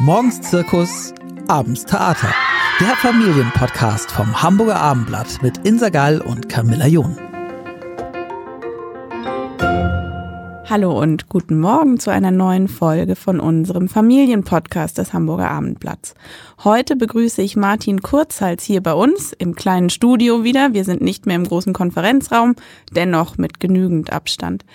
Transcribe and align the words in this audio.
Morgens 0.00 0.42
Zirkus, 0.42 1.14
abends 1.48 1.86
Theater. 1.86 2.28
Der 2.80 2.94
Familienpodcast 2.96 4.12
vom 4.12 4.42
Hamburger 4.42 4.76
Abendblatt 4.76 5.42
mit 5.42 5.66
Insa 5.66 5.88
Gall 5.88 6.20
und 6.20 6.50
Camilla 6.50 6.86
John. 6.86 7.16
Hallo 10.68 11.00
und 11.00 11.30
guten 11.30 11.58
Morgen 11.58 11.98
zu 11.98 12.10
einer 12.10 12.30
neuen 12.30 12.68
Folge 12.68 13.16
von 13.16 13.40
unserem 13.40 13.88
Familienpodcast 13.88 14.98
des 14.98 15.14
Hamburger 15.14 15.50
Abendblatts. 15.50 16.14
Heute 16.62 16.96
begrüße 16.96 17.40
ich 17.40 17.56
Martin 17.56 18.02
Kurzhals 18.02 18.64
hier 18.64 18.82
bei 18.82 18.92
uns 18.92 19.32
im 19.32 19.54
kleinen 19.54 19.88
Studio 19.88 20.44
wieder. 20.44 20.74
Wir 20.74 20.84
sind 20.84 21.00
nicht 21.00 21.24
mehr 21.24 21.36
im 21.36 21.44
großen 21.44 21.72
Konferenzraum, 21.72 22.54
dennoch 22.92 23.38
mit 23.38 23.60
genügend 23.60 24.12
Abstand. 24.12 24.66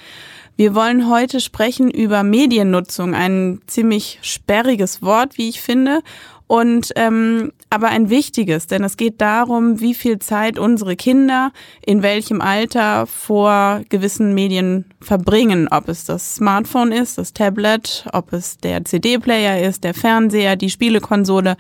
Wir 0.62 0.76
wollen 0.76 1.10
heute 1.10 1.40
sprechen 1.40 1.90
über 1.90 2.22
Mediennutzung, 2.22 3.16
ein 3.16 3.62
ziemlich 3.66 4.20
sperriges 4.22 5.02
Wort, 5.02 5.40
wie 5.40 5.50
ich 5.50 5.60
finde, 5.60 6.04
und 6.46 6.92
ähm, 6.98 7.52
aber 7.72 7.88
ein 7.88 8.12
wichtiges, 8.12 8.68
denn 8.68 8.84
es 8.84 8.96
geht 8.96 9.22
darum, 9.22 9.80
wie 9.80 9.96
viel 9.96 10.20
Zeit 10.20 10.60
unsere 10.60 10.96
Kinder 10.96 11.52
in 11.84 12.04
welchem 12.04 12.42
Alter 12.42 13.08
vor 13.08 13.82
gewissen 13.90 14.36
Medien 14.36 14.86
verbringen, 15.02 15.68
ob 15.68 15.90
es 15.90 16.06
das 16.06 16.36
Smartphone 16.36 16.92
ist, 16.92 17.18
das 17.18 17.34
Tablet, 17.34 18.06
ob 18.14 18.32
es 18.32 18.58
der 18.58 18.86
CD-Player 18.86 19.68
ist, 19.68 19.84
der 19.84 19.96
Fernseher, 19.96 20.58
die 20.58 20.70
Spielekonsole. 20.70 21.58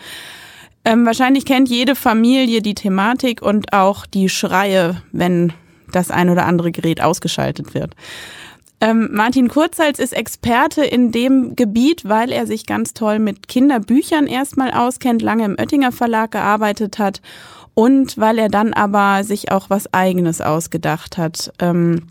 Ähm, 0.85 1.07
wahrscheinlich 1.07 1.45
kennt 1.45 1.69
jede 1.69 1.95
Familie 1.95 2.61
die 2.61 2.75
Thematik 2.75 3.41
und 3.41 3.73
auch 3.73 4.05
die 4.05 4.29
Schreie, 4.29 5.01
wenn 5.11 5.53
das 5.91 6.11
ein 6.11 6.29
oder 6.29 6.45
andere 6.45 6.71
Gerät 6.71 7.01
ausgeschaltet 7.01 7.73
wird. 7.73 7.95
Ähm, 8.81 9.09
Martin 9.11 9.47
Kurzhals 9.47 9.99
ist 9.99 10.11
Experte 10.11 10.83
in 10.83 11.11
dem 11.11 11.55
Gebiet, 11.55 12.09
weil 12.09 12.31
er 12.31 12.47
sich 12.47 12.65
ganz 12.65 12.95
toll 12.95 13.19
mit 13.19 13.47
Kinderbüchern 13.47 14.25
erstmal 14.25 14.71
auskennt, 14.71 15.21
lange 15.21 15.45
im 15.45 15.55
Oettinger 15.59 15.91
Verlag 15.91 16.31
gearbeitet 16.31 16.97
hat 16.97 17.21
und 17.75 18.17
weil 18.17 18.39
er 18.39 18.49
dann 18.49 18.73
aber 18.73 19.23
sich 19.23 19.51
auch 19.51 19.69
was 19.69 19.93
eigenes 19.93 20.41
ausgedacht 20.41 21.19
hat. 21.19 21.53
Ähm, 21.59 22.07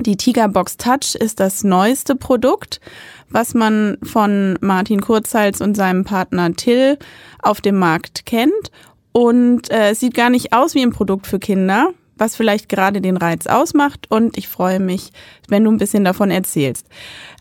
die 0.00 0.16
Tigerbox 0.16 0.76
Touch 0.76 1.16
ist 1.18 1.40
das 1.40 1.64
neueste 1.64 2.14
Produkt, 2.14 2.80
was 3.28 3.52
man 3.52 3.98
von 4.02 4.56
Martin 4.60 5.00
Kurzhals 5.00 5.60
und 5.60 5.76
seinem 5.76 6.04
Partner 6.04 6.54
Till 6.54 6.98
auf 7.42 7.60
dem 7.60 7.78
Markt 7.78 8.26
kennt. 8.26 8.70
Und 9.12 9.70
äh, 9.70 9.90
es 9.90 10.00
sieht 10.00 10.14
gar 10.14 10.30
nicht 10.30 10.52
aus 10.52 10.74
wie 10.74 10.82
ein 10.82 10.92
Produkt 10.92 11.26
für 11.26 11.38
Kinder, 11.38 11.92
was 12.22 12.36
vielleicht 12.36 12.68
gerade 12.68 13.00
den 13.00 13.16
Reiz 13.16 13.48
ausmacht. 13.48 14.06
Und 14.08 14.38
ich 14.38 14.46
freue 14.46 14.78
mich, 14.78 15.10
wenn 15.48 15.64
du 15.64 15.72
ein 15.72 15.78
bisschen 15.78 16.04
davon 16.04 16.30
erzählst. 16.30 16.86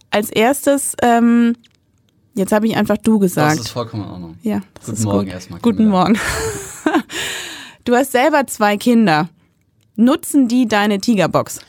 Als 0.09 0.31
erstes, 0.31 0.95
ähm, 1.03 1.55
jetzt 2.33 2.51
habe 2.51 2.65
ich 2.67 2.75
einfach 2.75 2.97
du 2.97 3.19
gesagt. 3.19 3.59
Das 3.59 3.65
ist 3.67 3.71
vollkommen 3.71 4.03
in 4.03 4.09
Ordnung. 4.09 4.37
Ja, 4.41 4.61
Guten 4.83 5.03
Morgen 5.03 5.25
gut. 5.25 5.33
erstmal. 5.33 5.59
Guten 5.61 5.87
Morgen. 5.87 6.17
du 7.85 7.95
hast 7.95 8.11
selber 8.11 8.47
zwei 8.47 8.75
Kinder. 8.77 9.29
Nutzen 9.95 10.47
die 10.47 10.67
deine 10.67 10.99
Tigerbox? 10.99 11.59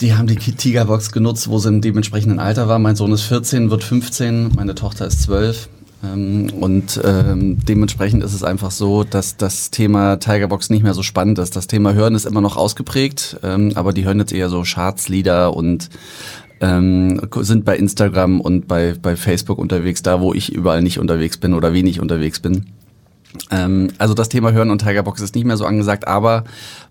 Die 0.00 0.14
haben 0.14 0.26
die 0.26 0.36
Tigerbox 0.36 1.12
genutzt, 1.12 1.48
wo 1.48 1.58
sie 1.58 1.68
im 1.68 1.80
dementsprechenden 1.80 2.40
Alter 2.40 2.66
war. 2.66 2.80
Mein 2.80 2.96
Sohn 2.96 3.12
ist 3.12 3.22
14, 3.22 3.70
wird 3.70 3.84
15, 3.84 4.52
meine 4.56 4.74
Tochter 4.74 5.06
ist 5.06 5.22
12. 5.22 5.68
Ähm, 6.02 6.50
und 6.60 7.00
ähm, 7.04 7.58
dementsprechend 7.64 8.22
ist 8.22 8.34
es 8.34 8.42
einfach 8.42 8.70
so, 8.70 9.04
dass 9.04 9.36
das 9.36 9.70
Thema 9.70 10.16
Tigerbox 10.16 10.70
nicht 10.70 10.82
mehr 10.82 10.94
so 10.94 11.02
spannend 11.02 11.38
ist. 11.38 11.56
Das 11.56 11.66
Thema 11.66 11.92
Hören 11.92 12.14
ist 12.14 12.24
immer 12.24 12.40
noch 12.40 12.56
ausgeprägt, 12.56 13.38
ähm, 13.42 13.72
aber 13.74 13.92
die 13.92 14.04
hören 14.04 14.18
jetzt 14.18 14.32
eher 14.32 14.48
so 14.48 14.62
Chartslieder 14.62 15.54
und 15.54 15.90
ähm, 16.60 17.20
sind 17.40 17.64
bei 17.64 17.76
Instagram 17.76 18.40
und 18.40 18.68
bei, 18.68 18.94
bei 19.00 19.16
Facebook 19.16 19.58
unterwegs, 19.58 20.02
da 20.02 20.20
wo 20.20 20.34
ich 20.34 20.52
überall 20.52 20.82
nicht 20.82 20.98
unterwegs 20.98 21.38
bin 21.38 21.54
oder 21.54 21.72
wenig 21.72 22.00
unterwegs 22.00 22.40
bin. 22.40 22.66
Ähm, 23.50 23.88
also 23.98 24.14
das 24.14 24.28
Thema 24.28 24.52
Hören 24.52 24.70
und 24.70 24.80
Tigerbox 24.80 25.20
ist 25.20 25.34
nicht 25.34 25.44
mehr 25.44 25.56
so 25.56 25.64
angesagt, 25.64 26.08
aber 26.08 26.44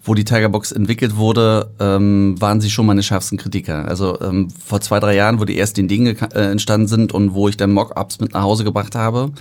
wo 0.04 0.14
die 0.14 0.24
Tigerbox 0.24 0.72
entwickelt 0.72 1.18
wurde, 1.18 1.70
ähm, 1.80 2.36
waren 2.40 2.62
sie 2.62 2.70
schon 2.70 2.86
meine 2.86 3.04
schärfsten 3.04 3.38
Kritiker. 3.38 3.88
Also 3.88 4.20
ähm, 4.22 4.48
vor 4.66 4.82
zwei, 4.82 5.00
drei 5.00 5.16
Jahren, 5.16 5.40
wo 5.40 5.46
die 5.46 5.60
ersten 5.60 5.88
Dinge 5.88 6.16
äh, 6.34 6.52
entstanden 6.52 6.88
sind 6.88 7.14
und 7.14 7.34
wo 7.34 7.50
ich 7.50 7.58
dann 7.58 7.72
Mockups 7.72 8.20
mit 8.20 8.34
nach 8.34 8.44
Hause 8.44 8.64
gebracht 8.64 8.96
habe 8.96 9.32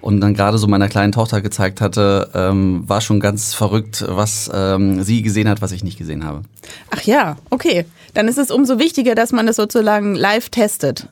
und 0.00 0.20
dann 0.20 0.34
gerade 0.34 0.58
so 0.58 0.66
meiner 0.66 0.88
kleinen 0.88 1.12
Tochter 1.12 1.40
gezeigt 1.40 1.80
hatte, 1.80 2.28
ähm, 2.34 2.84
war 2.86 3.00
schon 3.00 3.20
ganz 3.20 3.54
verrückt, 3.54 4.04
was 4.06 4.50
ähm, 4.52 5.02
sie 5.02 5.22
gesehen 5.22 5.48
hat, 5.48 5.62
was 5.62 5.72
ich 5.72 5.82
nicht 5.82 5.98
gesehen 5.98 6.24
habe. 6.24 6.42
Ach 6.90 7.02
ja, 7.02 7.36
okay. 7.50 7.86
Dann 8.14 8.28
ist 8.28 8.38
es 8.38 8.50
umso 8.50 8.78
wichtiger, 8.78 9.14
dass 9.14 9.32
man 9.32 9.46
das 9.46 9.56
sozusagen 9.56 10.14
live 10.14 10.50
testet. 10.50 11.08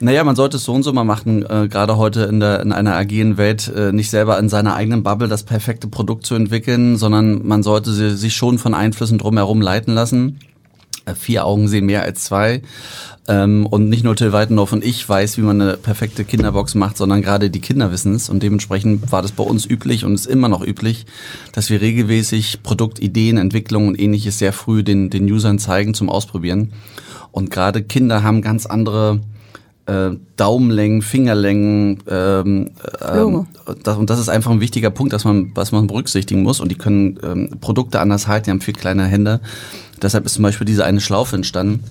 Naja, 0.00 0.24
man 0.24 0.36
sollte 0.36 0.56
es 0.56 0.64
so 0.64 0.72
und 0.72 0.82
so 0.82 0.92
mal 0.92 1.04
machen, 1.04 1.44
äh, 1.48 1.68
gerade 1.68 1.96
heute 1.96 2.22
in, 2.22 2.40
der, 2.40 2.60
in 2.60 2.72
einer 2.72 2.94
agilen 2.94 3.36
Welt, 3.36 3.72
äh, 3.74 3.92
nicht 3.92 4.10
selber 4.10 4.38
in 4.38 4.48
seiner 4.48 4.74
eigenen 4.74 5.02
Bubble 5.02 5.28
das 5.28 5.44
perfekte 5.44 5.88
Produkt 5.88 6.26
zu 6.26 6.34
entwickeln, 6.34 6.96
sondern 6.96 7.46
man 7.46 7.62
sollte 7.62 7.92
sich 7.92 8.34
schon 8.34 8.58
von 8.58 8.74
Einflüssen 8.74 9.18
drumherum 9.18 9.60
leiten 9.60 9.94
lassen. 9.94 10.38
Äh, 11.04 11.14
vier 11.14 11.46
Augen 11.46 11.68
sehen 11.68 11.86
mehr 11.86 12.02
als 12.02 12.24
zwei. 12.24 12.62
Ähm, 13.28 13.66
und 13.66 13.88
nicht 13.88 14.02
nur 14.02 14.16
Till 14.16 14.32
Weitendorf 14.32 14.72
und 14.72 14.84
ich 14.84 15.08
weiß, 15.08 15.38
wie 15.38 15.42
man 15.42 15.60
eine 15.60 15.76
perfekte 15.76 16.24
Kinderbox 16.24 16.74
macht, 16.74 16.96
sondern 16.96 17.22
gerade 17.22 17.50
die 17.50 17.60
Kinder 17.60 17.92
wissen 17.92 18.14
es. 18.14 18.28
Und 18.28 18.42
dementsprechend 18.42 19.12
war 19.12 19.22
das 19.22 19.32
bei 19.32 19.44
uns 19.44 19.64
üblich 19.64 20.04
und 20.04 20.14
ist 20.14 20.26
immer 20.26 20.48
noch 20.48 20.64
üblich, 20.66 21.06
dass 21.52 21.70
wir 21.70 21.80
regelmäßig 21.80 22.64
Produktideen, 22.64 23.38
Entwicklungen 23.38 23.88
und 23.88 24.00
ähnliches 24.00 24.38
sehr 24.38 24.52
früh 24.52 24.82
den, 24.82 25.10
den 25.10 25.30
Usern 25.30 25.60
zeigen 25.60 25.94
zum 25.94 26.08
Ausprobieren. 26.08 26.72
Und 27.30 27.50
gerade 27.50 27.82
Kinder 27.82 28.24
haben 28.24 28.42
ganz 28.42 28.66
andere 28.66 29.20
äh, 29.86 30.10
Daumenlängen, 30.36 31.02
Fingerlängen. 31.02 32.02
Ähm, 32.08 32.70
ähm, 33.00 33.46
das, 33.82 33.96
und 33.96 34.10
das 34.10 34.18
ist 34.18 34.28
einfach 34.28 34.50
ein 34.50 34.60
wichtiger 34.60 34.90
Punkt, 34.90 35.12
dass 35.12 35.24
man, 35.24 35.52
was 35.54 35.72
man 35.72 35.86
berücksichtigen 35.86 36.42
muss. 36.42 36.60
Und 36.60 36.70
die 36.70 36.76
können 36.76 37.18
ähm, 37.22 37.50
Produkte 37.60 38.00
anders 38.00 38.26
halten, 38.28 38.44
die 38.44 38.50
haben 38.50 38.60
viel 38.60 38.74
kleinere 38.74 39.06
Hände. 39.06 39.40
Deshalb 40.00 40.26
ist 40.26 40.34
zum 40.34 40.42
Beispiel 40.42 40.64
diese 40.64 40.84
eine 40.84 41.00
Schlaufe 41.00 41.36
entstanden. 41.36 41.84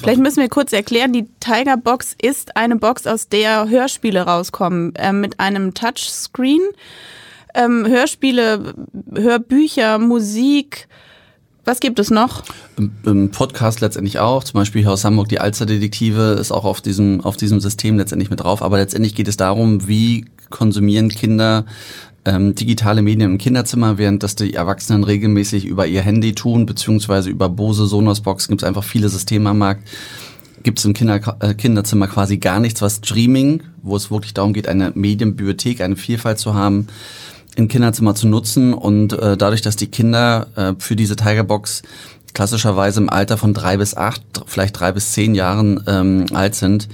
Vielleicht 0.00 0.20
müssen 0.20 0.40
wir 0.40 0.48
kurz 0.48 0.72
erklären, 0.72 1.12
die 1.12 1.26
Tiger 1.40 1.76
Box 1.76 2.14
ist 2.20 2.56
eine 2.56 2.76
Box, 2.76 3.06
aus 3.06 3.28
der 3.28 3.68
Hörspiele 3.68 4.22
rauskommen, 4.22 4.94
äh, 4.96 5.12
mit 5.12 5.40
einem 5.40 5.74
Touchscreen. 5.74 6.60
Ähm, 7.54 7.86
Hörspiele, 7.86 8.74
Hörbücher, 9.14 9.98
Musik, 9.98 10.88
was 11.64 11.80
gibt 11.80 11.98
es 11.98 12.10
noch? 12.10 12.42
Im, 13.04 13.30
Podcast 13.30 13.80
letztendlich 13.80 14.18
auch. 14.18 14.44
Zum 14.44 14.58
Beispiel 14.58 14.82
hier 14.82 14.92
aus 14.92 15.04
Hamburg 15.04 15.28
die 15.28 15.40
Alsterdetektive 15.40 16.36
ist 16.40 16.52
auch 16.52 16.64
auf 16.64 16.80
diesem, 16.80 17.20
auf 17.22 17.36
diesem 17.36 17.60
System 17.60 17.98
letztendlich 17.98 18.30
mit 18.30 18.40
drauf. 18.40 18.62
Aber 18.62 18.78
letztendlich 18.78 19.14
geht 19.14 19.28
es 19.28 19.36
darum, 19.36 19.86
wie 19.88 20.26
konsumieren 20.50 21.08
Kinder 21.08 21.64
ähm, 22.24 22.54
digitale 22.54 23.02
Medien 23.02 23.32
im 23.32 23.38
Kinderzimmer, 23.38 23.98
während 23.98 24.22
das 24.22 24.36
die 24.36 24.54
Erwachsenen 24.54 25.04
regelmäßig 25.04 25.64
über 25.64 25.86
ihr 25.86 26.02
Handy 26.02 26.34
tun, 26.34 26.66
beziehungsweise 26.66 27.30
über 27.30 27.48
Bose 27.48 27.86
Sonos 27.86 28.20
Box 28.20 28.48
gibt 28.48 28.62
es 28.62 28.68
einfach 28.68 28.84
viele 28.84 29.08
Systeme 29.08 29.50
am 29.50 29.58
Markt. 29.58 29.88
Gibt 30.62 30.78
es 30.78 30.84
im 30.84 30.94
Kinder, 30.94 31.36
äh, 31.40 31.54
Kinderzimmer 31.54 32.06
quasi 32.06 32.36
gar 32.36 32.60
nichts, 32.60 32.80
was 32.80 32.96
Streaming, 32.96 33.64
wo 33.82 33.96
es 33.96 34.12
wirklich 34.12 34.34
darum 34.34 34.52
geht, 34.52 34.68
eine 34.68 34.92
Medienbibliothek, 34.94 35.80
eine 35.80 35.96
Vielfalt 35.96 36.38
zu 36.38 36.54
haben, 36.54 36.86
im 37.56 37.66
Kinderzimmer 37.66 38.14
zu 38.14 38.28
nutzen 38.28 38.72
und 38.72 39.12
äh, 39.12 39.36
dadurch, 39.36 39.60
dass 39.60 39.76
die 39.76 39.88
Kinder 39.88 40.46
äh, 40.54 40.74
für 40.78 40.96
diese 40.96 41.16
Tigerbox 41.16 41.82
klassischerweise 42.34 43.00
im 43.00 43.10
Alter 43.10 43.36
von 43.38 43.54
drei 43.54 43.76
bis 43.76 43.96
acht, 43.96 44.22
vielleicht 44.46 44.78
drei 44.78 44.92
bis 44.92 45.12
zehn 45.12 45.34
Jahren 45.34 45.82
ähm, 45.86 46.26
alt 46.32 46.54
sind, 46.54 46.88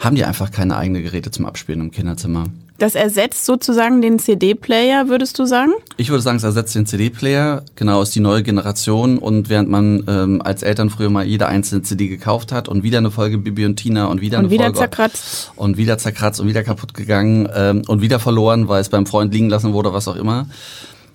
haben 0.00 0.16
die 0.16 0.24
einfach 0.24 0.50
keine 0.50 0.76
eigenen 0.76 1.02
Geräte 1.02 1.30
zum 1.30 1.46
Abspielen 1.46 1.80
im 1.80 1.90
Kinderzimmer. 1.90 2.46
Das 2.78 2.96
ersetzt 2.96 3.46
sozusagen 3.46 4.02
den 4.02 4.18
CD-Player, 4.18 5.06
würdest 5.06 5.38
du 5.38 5.44
sagen? 5.44 5.70
Ich 5.98 6.08
würde 6.08 6.20
sagen, 6.20 6.38
es 6.38 6.42
ersetzt 6.42 6.74
den 6.74 6.84
CD-Player. 6.84 7.62
Genau, 7.76 8.02
ist 8.02 8.12
die 8.12 8.20
neue 8.20 8.42
Generation. 8.42 9.18
Und 9.18 9.48
während 9.48 9.68
man 9.68 10.02
ähm, 10.08 10.42
als 10.42 10.64
Eltern 10.64 10.90
früher 10.90 11.08
mal 11.08 11.24
jede 11.24 11.46
einzelne 11.46 11.82
CD 11.82 12.08
gekauft 12.08 12.50
hat 12.50 12.68
und 12.68 12.82
wieder 12.82 12.98
eine 12.98 13.12
Folge 13.12 13.38
Bibi 13.38 13.66
und 13.66 13.76
Tina 13.76 14.06
und 14.06 14.20
wieder 14.20 14.38
und 14.38 14.46
eine 14.46 14.50
wieder 14.50 14.64
Folge 14.64 14.78
zerkratzt 14.78 15.52
und 15.54 15.76
wieder 15.76 15.96
zerkratzt 15.96 16.40
und 16.40 16.48
wieder 16.48 16.64
kaputt 16.64 16.94
gegangen 16.94 17.48
ähm, 17.54 17.82
und 17.86 18.00
wieder 18.02 18.18
verloren, 18.18 18.66
weil 18.66 18.80
es 18.80 18.88
beim 18.88 19.06
Freund 19.06 19.32
liegen 19.32 19.48
lassen 19.48 19.72
wurde, 19.72 19.92
was 19.92 20.08
auch 20.08 20.16
immer 20.16 20.48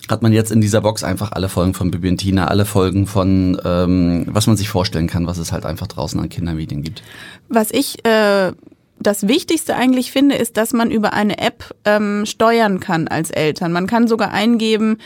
hat 0.09 0.21
man 0.21 0.33
jetzt 0.33 0.51
in 0.51 0.61
dieser 0.61 0.81
Box 0.81 1.03
einfach 1.03 1.31
alle 1.31 1.49
Folgen 1.49 1.73
von 1.73 1.91
Bibi 1.91 2.09
und 2.09 2.17
Tina, 2.17 2.47
alle 2.47 2.65
Folgen 2.65 3.07
von, 3.07 3.59
ähm, 3.63 4.25
was 4.29 4.47
man 4.47 4.57
sich 4.57 4.69
vorstellen 4.69 5.07
kann, 5.07 5.27
was 5.27 5.37
es 5.37 5.51
halt 5.51 5.65
einfach 5.65 5.87
draußen 5.87 6.19
an 6.19 6.29
Kindermedien 6.29 6.81
gibt. 6.81 7.03
Was 7.49 7.71
ich 7.71 8.05
äh, 8.05 8.53
das 8.99 9.27
Wichtigste 9.27 9.75
eigentlich 9.75 10.11
finde, 10.11 10.35
ist, 10.35 10.57
dass 10.57 10.73
man 10.73 10.91
über 10.91 11.13
eine 11.13 11.37
App 11.39 11.75
ähm, 11.85 12.25
steuern 12.25 12.79
kann 12.79 13.07
als 13.07 13.31
Eltern. 13.31 13.71
Man 13.71 13.87
kann 13.87 14.07
sogar 14.07 14.31
eingeben, 14.31 14.97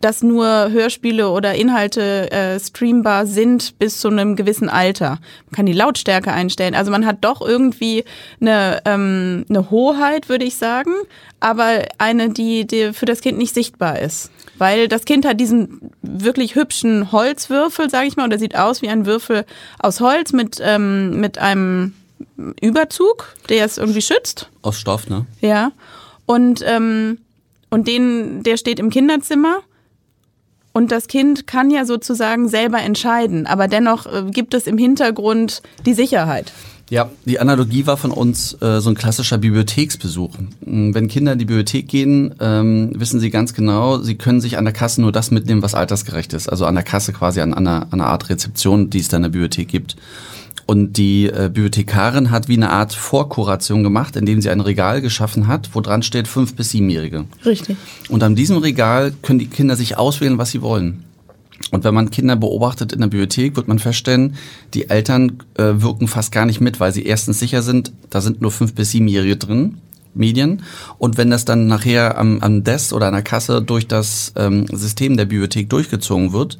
dass 0.00 0.22
nur 0.22 0.70
Hörspiele 0.70 1.28
oder 1.30 1.54
Inhalte 1.54 2.30
äh, 2.30 2.60
streambar 2.60 3.26
sind 3.26 3.78
bis 3.78 4.00
zu 4.00 4.08
einem 4.08 4.36
gewissen 4.36 4.68
Alter. 4.68 5.18
Man 5.46 5.56
kann 5.56 5.66
die 5.66 5.72
Lautstärke 5.72 6.32
einstellen. 6.32 6.74
Also 6.74 6.90
man 6.90 7.04
hat 7.04 7.18
doch 7.22 7.40
irgendwie 7.40 8.04
eine, 8.40 8.80
ähm, 8.84 9.44
eine 9.48 9.70
Hoheit, 9.70 10.28
würde 10.28 10.44
ich 10.44 10.56
sagen, 10.56 10.92
aber 11.40 11.84
eine, 11.98 12.30
die, 12.30 12.66
die 12.66 12.92
für 12.92 13.06
das 13.06 13.20
Kind 13.20 13.38
nicht 13.38 13.54
sichtbar 13.54 13.98
ist. 13.98 14.30
Weil 14.58 14.88
das 14.88 15.04
Kind 15.04 15.24
hat 15.24 15.40
diesen 15.40 15.92
wirklich 16.02 16.54
hübschen 16.54 17.12
Holzwürfel, 17.12 17.88
sage 17.88 18.08
ich 18.08 18.16
mal, 18.16 18.26
oder 18.26 18.38
sieht 18.38 18.56
aus 18.56 18.82
wie 18.82 18.88
ein 18.88 19.06
Würfel 19.06 19.44
aus 19.78 20.00
Holz 20.00 20.32
mit, 20.32 20.58
ähm, 20.60 21.20
mit 21.20 21.38
einem 21.38 21.94
Überzug, 22.60 23.34
der 23.48 23.64
es 23.64 23.78
irgendwie 23.78 24.02
schützt. 24.02 24.50
Aus 24.62 24.78
Stoff, 24.78 25.08
ne? 25.08 25.26
Ja. 25.40 25.72
Und, 26.26 26.62
ähm, 26.66 27.18
und 27.70 27.88
den, 27.88 28.42
der 28.42 28.56
steht 28.56 28.78
im 28.80 28.90
Kinderzimmer. 28.90 29.60
Und 30.72 30.92
das 30.92 31.08
Kind 31.08 31.46
kann 31.46 31.70
ja 31.70 31.84
sozusagen 31.84 32.48
selber 32.48 32.78
entscheiden, 32.80 33.46
aber 33.46 33.66
dennoch 33.66 34.06
äh, 34.06 34.30
gibt 34.30 34.54
es 34.54 34.66
im 34.66 34.78
Hintergrund 34.78 35.62
die 35.86 35.94
Sicherheit. 35.94 36.52
Ja, 36.90 37.10
die 37.26 37.38
Analogie 37.38 37.86
war 37.86 37.98
von 37.98 38.10
uns 38.10 38.54
äh, 38.62 38.80
so 38.80 38.88
ein 38.88 38.94
klassischer 38.94 39.38
Bibliotheksbesuch. 39.38 40.34
Mm, 40.64 40.94
wenn 40.94 41.08
Kinder 41.08 41.34
in 41.34 41.38
die 41.38 41.44
Bibliothek 41.44 41.86
gehen, 41.86 42.34
ähm, 42.40 42.92
wissen 42.94 43.20
sie 43.20 43.30
ganz 43.30 43.52
genau, 43.52 43.98
sie 43.98 44.14
können 44.14 44.40
sich 44.40 44.56
an 44.56 44.64
der 44.64 44.72
Kasse 44.72 45.02
nur 45.02 45.12
das 45.12 45.30
mitnehmen, 45.30 45.62
was 45.62 45.74
altersgerecht 45.74 46.32
ist. 46.32 46.48
Also 46.48 46.64
an 46.64 46.74
der 46.74 46.84
Kasse 46.84 47.12
quasi 47.12 47.40
an, 47.40 47.52
an, 47.52 47.66
einer, 47.66 47.82
an 47.90 48.00
einer 48.00 48.06
Art 48.06 48.30
Rezeption, 48.30 48.88
die 48.88 49.00
es 49.00 49.08
da 49.08 49.18
in 49.18 49.24
der 49.24 49.30
Bibliothek 49.30 49.68
gibt. 49.68 49.96
Und 50.64 50.98
die 50.98 51.26
äh, 51.26 51.50
Bibliothekarin 51.52 52.30
hat 52.30 52.48
wie 52.48 52.56
eine 52.56 52.70
Art 52.70 52.92
Vorkuration 52.92 53.82
gemacht, 53.82 54.16
indem 54.16 54.40
sie 54.40 54.50
ein 54.50 54.60
Regal 54.60 55.00
geschaffen 55.00 55.46
hat, 55.46 55.70
wo 55.72 55.80
dran 55.80 56.02
steht 56.02 56.28
fünf 56.28 56.54
bis 56.54 56.70
siebenjährige. 56.70 57.24
Richtig. 57.44 57.76
Und 58.08 58.22
an 58.22 58.34
diesem 58.34 58.58
Regal 58.58 59.12
können 59.22 59.38
die 59.38 59.46
Kinder 59.46 59.76
sich 59.76 59.96
auswählen, 59.96 60.38
was 60.38 60.50
sie 60.50 60.62
wollen. 60.62 61.04
Und 61.70 61.84
wenn 61.84 61.94
man 61.94 62.10
Kinder 62.10 62.36
beobachtet 62.36 62.92
in 62.92 63.00
der 63.00 63.08
Bibliothek, 63.08 63.56
wird 63.56 63.68
man 63.68 63.78
feststellen, 63.78 64.36
die 64.74 64.88
Eltern 64.88 65.42
äh, 65.54 65.74
wirken 65.76 66.08
fast 66.08 66.32
gar 66.32 66.46
nicht 66.46 66.60
mit, 66.60 66.80
weil 66.80 66.92
sie 66.92 67.04
erstens 67.04 67.38
sicher 67.38 67.62
sind, 67.62 67.92
da 68.10 68.20
sind 68.20 68.40
nur 68.40 68.50
fünf 68.50 68.74
bis 68.74 68.90
siebenjährige 68.90 69.36
drin. 69.36 69.78
Medien. 70.14 70.62
Und 70.96 71.16
wenn 71.16 71.30
das 71.30 71.44
dann 71.44 71.66
nachher 71.66 72.18
am, 72.18 72.40
am 72.40 72.64
Desk 72.64 72.92
oder 72.92 73.06
an 73.06 73.12
der 73.12 73.22
Kasse 73.22 73.62
durch 73.62 73.86
das 73.86 74.32
ähm, 74.36 74.66
System 74.66 75.16
der 75.16 75.26
Bibliothek 75.26 75.70
durchgezogen 75.70 76.32
wird, 76.32 76.58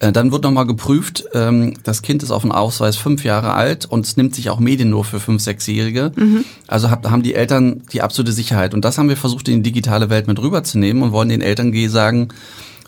äh, 0.00 0.12
dann 0.12 0.32
wird 0.32 0.44
nochmal 0.44 0.66
geprüft, 0.66 1.24
ähm, 1.34 1.74
das 1.82 2.02
Kind 2.02 2.22
ist 2.22 2.30
auf 2.30 2.42
dem 2.42 2.52
Ausweis 2.52 2.96
fünf 2.96 3.24
Jahre 3.24 3.54
alt 3.54 3.86
und 3.86 4.06
es 4.06 4.16
nimmt 4.16 4.34
sich 4.34 4.50
auch 4.50 4.60
Medien 4.60 4.90
nur 4.90 5.04
für 5.04 5.20
fünf, 5.20 5.42
sechsjährige. 5.42 6.12
Mhm. 6.14 6.44
Also 6.66 6.90
hab, 6.90 7.08
haben 7.10 7.22
die 7.22 7.34
Eltern 7.34 7.82
die 7.92 8.02
absolute 8.02 8.32
Sicherheit. 8.32 8.74
Und 8.74 8.84
das 8.84 8.98
haben 8.98 9.08
wir 9.08 9.16
versucht, 9.16 9.48
in 9.48 9.62
die 9.62 9.72
digitale 9.72 10.10
Welt 10.10 10.26
mit 10.26 10.40
rüberzunehmen 10.40 11.02
und 11.02 11.12
wollen 11.12 11.28
den 11.28 11.40
Eltern 11.42 11.72
sagen, 11.88 12.28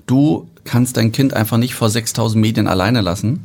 du 0.06 0.48
kannst 0.66 0.98
dein 0.98 1.12
Kind 1.12 1.32
einfach 1.32 1.56
nicht 1.56 1.74
vor 1.74 1.88
6000 1.88 2.40
Medien 2.40 2.68
alleine 2.68 3.00
lassen. 3.00 3.44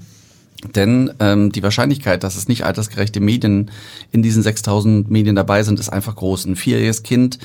Denn 0.75 1.12
ähm, 1.19 1.51
die 1.51 1.63
Wahrscheinlichkeit, 1.63 2.23
dass 2.23 2.35
es 2.35 2.47
nicht 2.47 2.65
altersgerechte 2.65 3.19
Medien 3.19 3.71
in 4.12 4.21
diesen 4.21 4.44
6000 4.44 5.09
Medien 5.09 5.35
dabei 5.35 5.63
sind, 5.63 5.79
ist 5.79 5.89
einfach 5.89 6.15
groß. 6.15 6.45
Ein 6.45 6.56
vierjähriges 6.56 7.03
Kind 7.03 7.39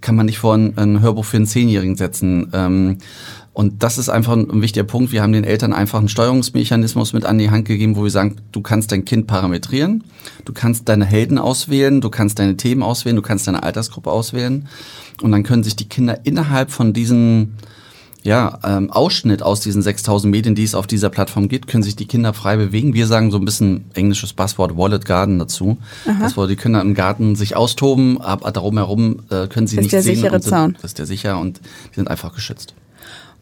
kann 0.00 0.16
man 0.16 0.26
nicht 0.26 0.38
vor 0.38 0.54
ein, 0.54 0.76
ein 0.76 1.00
Hörbuch 1.00 1.24
für 1.24 1.38
einen 1.38 1.46
Zehnjährigen 1.46 1.96
setzen. 1.96 2.50
Ähm, 2.52 2.98
und 3.52 3.82
das 3.82 3.98
ist 3.98 4.08
einfach 4.08 4.34
ein, 4.34 4.48
ein 4.48 4.62
wichtiger 4.62 4.84
Punkt. 4.84 5.10
Wir 5.10 5.22
haben 5.22 5.32
den 5.32 5.42
Eltern 5.42 5.72
einfach 5.72 5.98
einen 5.98 6.08
Steuerungsmechanismus 6.08 7.12
mit 7.12 7.24
an 7.24 7.38
die 7.38 7.50
Hand 7.50 7.64
gegeben, 7.64 7.96
wo 7.96 8.04
wir 8.04 8.10
sagen, 8.10 8.36
du 8.52 8.60
kannst 8.60 8.92
dein 8.92 9.04
Kind 9.04 9.26
parametrieren, 9.26 10.04
du 10.44 10.52
kannst 10.52 10.88
deine 10.88 11.04
Helden 11.04 11.38
auswählen, 11.38 12.00
du 12.00 12.08
kannst 12.08 12.38
deine 12.38 12.56
Themen 12.56 12.84
auswählen, 12.84 13.16
du 13.16 13.22
kannst 13.22 13.48
deine 13.48 13.64
Altersgruppe 13.64 14.12
auswählen. 14.12 14.68
Und 15.22 15.32
dann 15.32 15.42
können 15.42 15.64
sich 15.64 15.74
die 15.74 15.88
Kinder 15.88 16.20
innerhalb 16.22 16.70
von 16.70 16.92
diesen 16.92 17.56
ja, 18.28 18.58
ähm, 18.62 18.90
Ausschnitt 18.90 19.42
aus 19.42 19.60
diesen 19.60 19.80
6000 19.80 20.30
Medien, 20.30 20.54
die 20.54 20.62
es 20.62 20.74
auf 20.74 20.86
dieser 20.86 21.08
Plattform 21.08 21.48
gibt, 21.48 21.66
können 21.66 21.82
sich 21.82 21.96
die 21.96 22.04
Kinder 22.04 22.34
frei 22.34 22.58
bewegen. 22.58 22.92
Wir 22.92 23.06
sagen 23.06 23.30
so 23.30 23.38
ein 23.38 23.46
bisschen 23.46 23.86
englisches 23.94 24.34
Passwort 24.34 24.76
Wallet 24.76 25.06
Garden 25.06 25.38
dazu. 25.38 25.78
Aha. 26.06 26.18
Das 26.20 26.36
wo 26.36 26.46
die 26.46 26.56
Kinder 26.56 26.82
im 26.82 26.92
Garten 26.92 27.36
sich 27.36 27.56
austoben, 27.56 28.20
aber 28.20 28.50
darum 28.50 28.76
herum 28.76 29.20
äh, 29.30 29.46
können 29.46 29.66
sie 29.66 29.76
das 29.76 29.84
nicht 29.84 29.90
sehen. 29.92 29.98
Das 29.98 30.06
ist 30.06 30.06
der 30.06 30.14
sichere 30.14 30.40
Zaun. 30.42 30.74
Das 30.74 30.90
ist 30.90 30.98
der 30.98 31.06
sicher 31.06 31.40
und 31.40 31.60
die 31.92 31.94
sind 31.94 32.08
einfach 32.08 32.34
geschützt. 32.34 32.74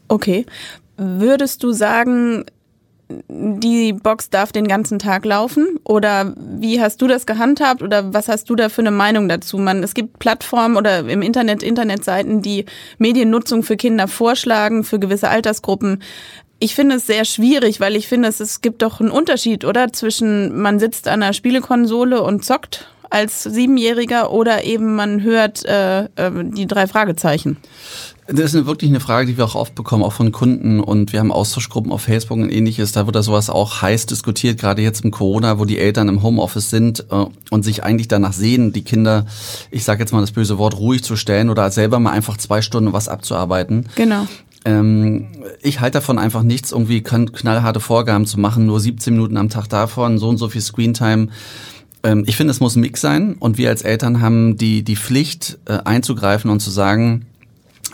Okay. 0.07 0.45
Würdest 0.95 1.63
du 1.63 1.73
sagen, 1.73 2.45
die 3.09 3.93
Box 3.93 4.29
darf 4.29 4.51
den 4.51 4.67
ganzen 4.67 4.99
Tag 4.99 5.25
laufen? 5.25 5.79
Oder 5.83 6.33
wie 6.37 6.81
hast 6.81 7.01
du 7.01 7.07
das 7.07 7.25
gehandhabt? 7.25 7.81
Oder 7.81 8.13
was 8.13 8.27
hast 8.27 8.49
du 8.49 8.55
da 8.55 8.69
für 8.69 8.81
eine 8.81 8.91
Meinung 8.91 9.29
dazu? 9.29 9.57
Man, 9.57 9.83
es 9.83 9.93
gibt 9.93 10.19
Plattformen 10.19 10.75
oder 10.75 10.99
im 10.99 11.21
Internet, 11.21 11.63
Internetseiten, 11.63 12.41
die 12.41 12.65
Mediennutzung 12.97 13.63
für 13.63 13.77
Kinder 13.77 14.07
vorschlagen, 14.07 14.83
für 14.83 14.99
gewisse 14.99 15.29
Altersgruppen. 15.29 16.03
Ich 16.59 16.75
finde 16.75 16.95
es 16.95 17.05
sehr 17.05 17.23
schwierig, 17.23 17.79
weil 17.79 17.95
ich 17.95 18.07
finde, 18.07 18.29
es, 18.29 18.61
gibt 18.61 18.81
doch 18.81 18.99
einen 18.99 19.11
Unterschied, 19.11 19.63
oder? 19.63 19.93
Zwischen 19.93 20.59
man 20.59 20.79
sitzt 20.79 21.07
an 21.07 21.21
einer 21.21 21.33
Spielekonsole 21.33 22.21
und 22.21 22.43
zockt 22.43 22.87
als 23.09 23.43
Siebenjähriger 23.43 24.31
oder 24.31 24.63
eben 24.63 24.95
man 24.95 25.21
hört 25.21 25.63
äh, 25.65 26.05
äh, 26.05 26.31
die 26.43 26.67
drei 26.67 26.87
Fragezeichen. 26.87 27.57
Das 28.29 28.53
ist 28.53 28.65
wirklich 28.65 28.91
eine 28.91 28.99
Frage, 28.99 29.27
die 29.27 29.37
wir 29.37 29.45
auch 29.45 29.55
oft 29.55 29.73
bekommen, 29.73 30.03
auch 30.03 30.11
von 30.11 30.33
Kunden. 30.33 30.81
Und 30.81 31.13
wir 31.13 31.21
haben 31.21 31.31
Austauschgruppen 31.31 31.93
auf 31.93 32.01
Facebook 32.01 32.37
und 32.37 32.49
ähnliches. 32.49 32.91
Da 32.91 33.05
wird 33.05 33.15
da 33.15 33.23
sowas 33.23 33.49
auch 33.49 33.81
heiß 33.81 34.05
diskutiert, 34.05 34.59
gerade 34.59 34.81
jetzt 34.81 35.05
im 35.05 35.11
Corona, 35.11 35.59
wo 35.59 35.65
die 35.65 35.79
Eltern 35.79 36.09
im 36.09 36.21
Homeoffice 36.21 36.69
sind 36.69 37.05
äh, 37.09 37.25
und 37.51 37.63
sich 37.63 37.83
eigentlich 37.83 38.09
danach 38.09 38.33
sehen, 38.33 38.73
die 38.73 38.83
Kinder, 38.83 39.25
ich 39.71 39.85
sage 39.85 40.01
jetzt 40.01 40.11
mal 40.11 40.19
das 40.19 40.31
böse 40.31 40.57
Wort, 40.57 40.77
ruhig 40.77 41.03
zu 41.03 41.15
stellen 41.15 41.49
oder 41.49 41.71
selber 41.71 41.99
mal 41.99 42.11
einfach 42.11 42.35
zwei 42.35 42.61
Stunden 42.61 42.91
was 42.91 43.07
abzuarbeiten. 43.07 43.87
Genau. 43.95 44.27
Ähm, 44.65 45.27
ich 45.61 45.79
halte 45.79 45.99
davon 45.99 46.19
einfach 46.19 46.43
nichts, 46.43 46.73
irgendwie 46.73 47.01
knallharte 47.01 47.79
Vorgaben 47.79 48.25
zu 48.25 48.41
machen, 48.41 48.65
nur 48.65 48.81
17 48.81 49.13
Minuten 49.13 49.37
am 49.37 49.47
Tag 49.47 49.69
davon, 49.69 50.17
so 50.17 50.27
und 50.27 50.37
so 50.37 50.49
viel 50.49 50.61
Screentime 50.61 51.29
ähm, 52.03 52.25
ich 52.27 52.37
finde, 52.37 52.51
es 52.51 52.59
muss 52.59 52.75
ein 52.75 52.81
Mix 52.81 53.01
sein 53.01 53.35
und 53.39 53.57
wir 53.57 53.69
als 53.69 53.81
Eltern 53.81 54.21
haben 54.21 54.55
die, 54.57 54.83
die 54.83 54.95
Pflicht 54.95 55.57
äh, 55.65 55.79
einzugreifen 55.83 56.51
und 56.51 56.59
zu 56.59 56.69
sagen, 56.69 57.25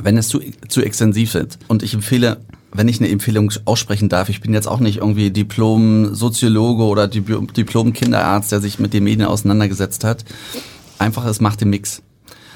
wenn 0.02 0.18
es 0.18 0.28
zu, 0.28 0.40
zu 0.68 0.82
extensiv 0.82 1.36
ist. 1.36 1.60
Und 1.68 1.84
ich 1.84 1.94
empfehle, 1.94 2.38
wenn 2.72 2.88
ich 2.88 3.00
eine 3.00 3.10
Empfehlung 3.10 3.52
aussprechen 3.66 4.10
darf, 4.10 4.30
ich 4.30 4.42
bin 4.42 4.54
jetzt 4.54 4.68
auch 4.68 4.80
nicht 4.80 4.98
irgendwie 4.98 5.30
Diplom-Soziologe 5.30 6.84
oder 6.84 7.08
Diplom-Kinderarzt, 7.08 8.52
der 8.52 8.62
sich 8.62 8.80
mit 8.80 8.94
den 8.94 9.04
Medien 9.04 9.28
auseinandergesetzt 9.28 10.04
hat. 10.04 10.26
Einfach, 10.98 11.26
es 11.26 11.40
macht 11.40 11.62
den 11.62 11.70
Mix. 11.70 12.02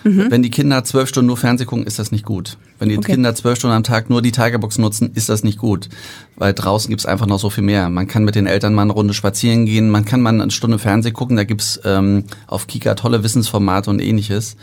Mhm. 0.08 0.28
Wenn 0.30 0.42
die 0.42 0.50
Kinder 0.50 0.84
zwölf 0.84 1.10
Stunden 1.10 1.28
nur 1.28 1.38
Fernseh 1.38 1.66
gucken, 1.66 1.86
ist 1.86 2.00
das 2.00 2.12
nicht 2.12 2.26
gut. 2.26 2.58
Wenn 2.80 2.90
die 2.90 2.98
okay. 2.98 3.14
Kinder 3.14 3.36
zwölf 3.36 3.58
Stunden 3.58 3.76
am 3.76 3.84
Tag 3.84 4.10
nur 4.10 4.22
die 4.22 4.32
Tigerbox 4.32 4.78
nutzen, 4.78 5.12
ist 5.14 5.30
das 5.30 5.44
nicht 5.44 5.58
gut. 5.58 5.90
Weil 6.38 6.54
draußen 6.54 6.90
gibt's 6.90 7.06
einfach 7.06 7.26
noch 7.26 7.40
so 7.40 7.50
viel 7.50 7.64
mehr. 7.64 7.90
Man 7.90 8.08
kann 8.08 8.24
mit 8.24 8.36
den 8.36 8.48
Eltern 8.48 8.74
mal 8.74 8.84
eine 8.84 8.94
Runde 8.94 9.14
spazieren 9.14 9.66
gehen, 9.66 9.90
man 9.90 10.06
kann 10.06 10.22
mal 10.22 10.30
eine 10.30 10.52
Stunde 10.52 10.80
Fernseh 10.80 11.12
gucken, 11.12 11.36
da 11.36 11.44
gibt's 11.44 11.80
ähm, 11.84 12.24
auf 12.46 12.68
Kika 12.68 12.96
tolle 12.96 13.24
Wissensformate 13.24 13.90
und 13.90 14.00
ähnliches. 14.00 14.56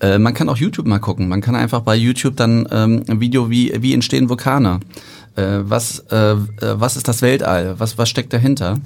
Äh, 0.00 0.18
man 0.18 0.34
kann 0.34 0.48
auch 0.48 0.56
YouTube 0.56 0.86
mal 0.86 0.98
gucken. 0.98 1.28
Man 1.28 1.40
kann 1.40 1.56
einfach 1.56 1.80
bei 1.80 1.96
YouTube 1.96 2.36
dann 2.36 2.68
ähm, 2.70 3.04
ein 3.08 3.20
Video 3.20 3.50
wie, 3.50 3.72
wie 3.80 3.94
entstehen 3.94 4.28
Vulkane 4.28 4.80
was, 5.42 6.04
äh, 6.10 6.32
äh, 6.32 6.36
was 6.60 6.96
ist 6.96 7.08
das 7.08 7.22
Weltall? 7.22 7.74
Was, 7.78 7.98
was 7.98 8.08
steckt 8.08 8.32
dahinter? 8.32 8.78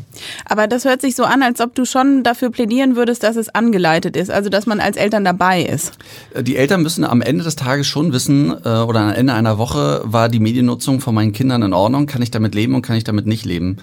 Aber 0.47 0.67
das 0.67 0.85
hört 0.85 1.01
sich 1.01 1.15
so 1.15 1.25
an, 1.25 1.43
als 1.43 1.61
ob 1.61 1.75
du 1.75 1.85
schon 1.85 2.23
dafür 2.23 2.51
plädieren 2.51 2.97
würdest, 2.97 3.23
dass 3.23 3.37
es 3.37 3.49
angeleitet 3.51 4.17
ist, 4.17 4.31
also 4.31 4.49
dass 4.49 4.67
man 4.67 4.81
als 4.81 4.97
Eltern 4.97 5.25
dabei 5.25 5.63
ist. 5.63 5.93
Äh, 6.35 6.43
die 6.43 6.57
Eltern 6.57 6.83
müssen 6.83 7.05
am 7.05 7.21
Ende 7.21 7.45
des 7.45 7.57
Tages 7.57 7.87
schon 7.87 8.13
wissen, 8.13 8.51
äh, 8.65 8.69
oder 8.69 9.01
am 9.01 9.11
Ende 9.11 9.35
einer 9.35 9.59
Woche, 9.59 10.03
war 10.05 10.29
die 10.29 10.41
Mediennutzung 10.41 11.01
von 11.01 11.15
meinen 11.15 11.33
Kindern 11.33 11.63
in 11.63 11.73
Ordnung? 11.73 12.07
Kann 12.07 12.23
ich 12.23 12.31
damit 12.31 12.55
leben 12.55 12.75
und 12.75 12.83
kann 12.83 12.97
ich 12.97 13.05
damit 13.05 13.27
nicht 13.27 13.45
leben? 13.45 13.79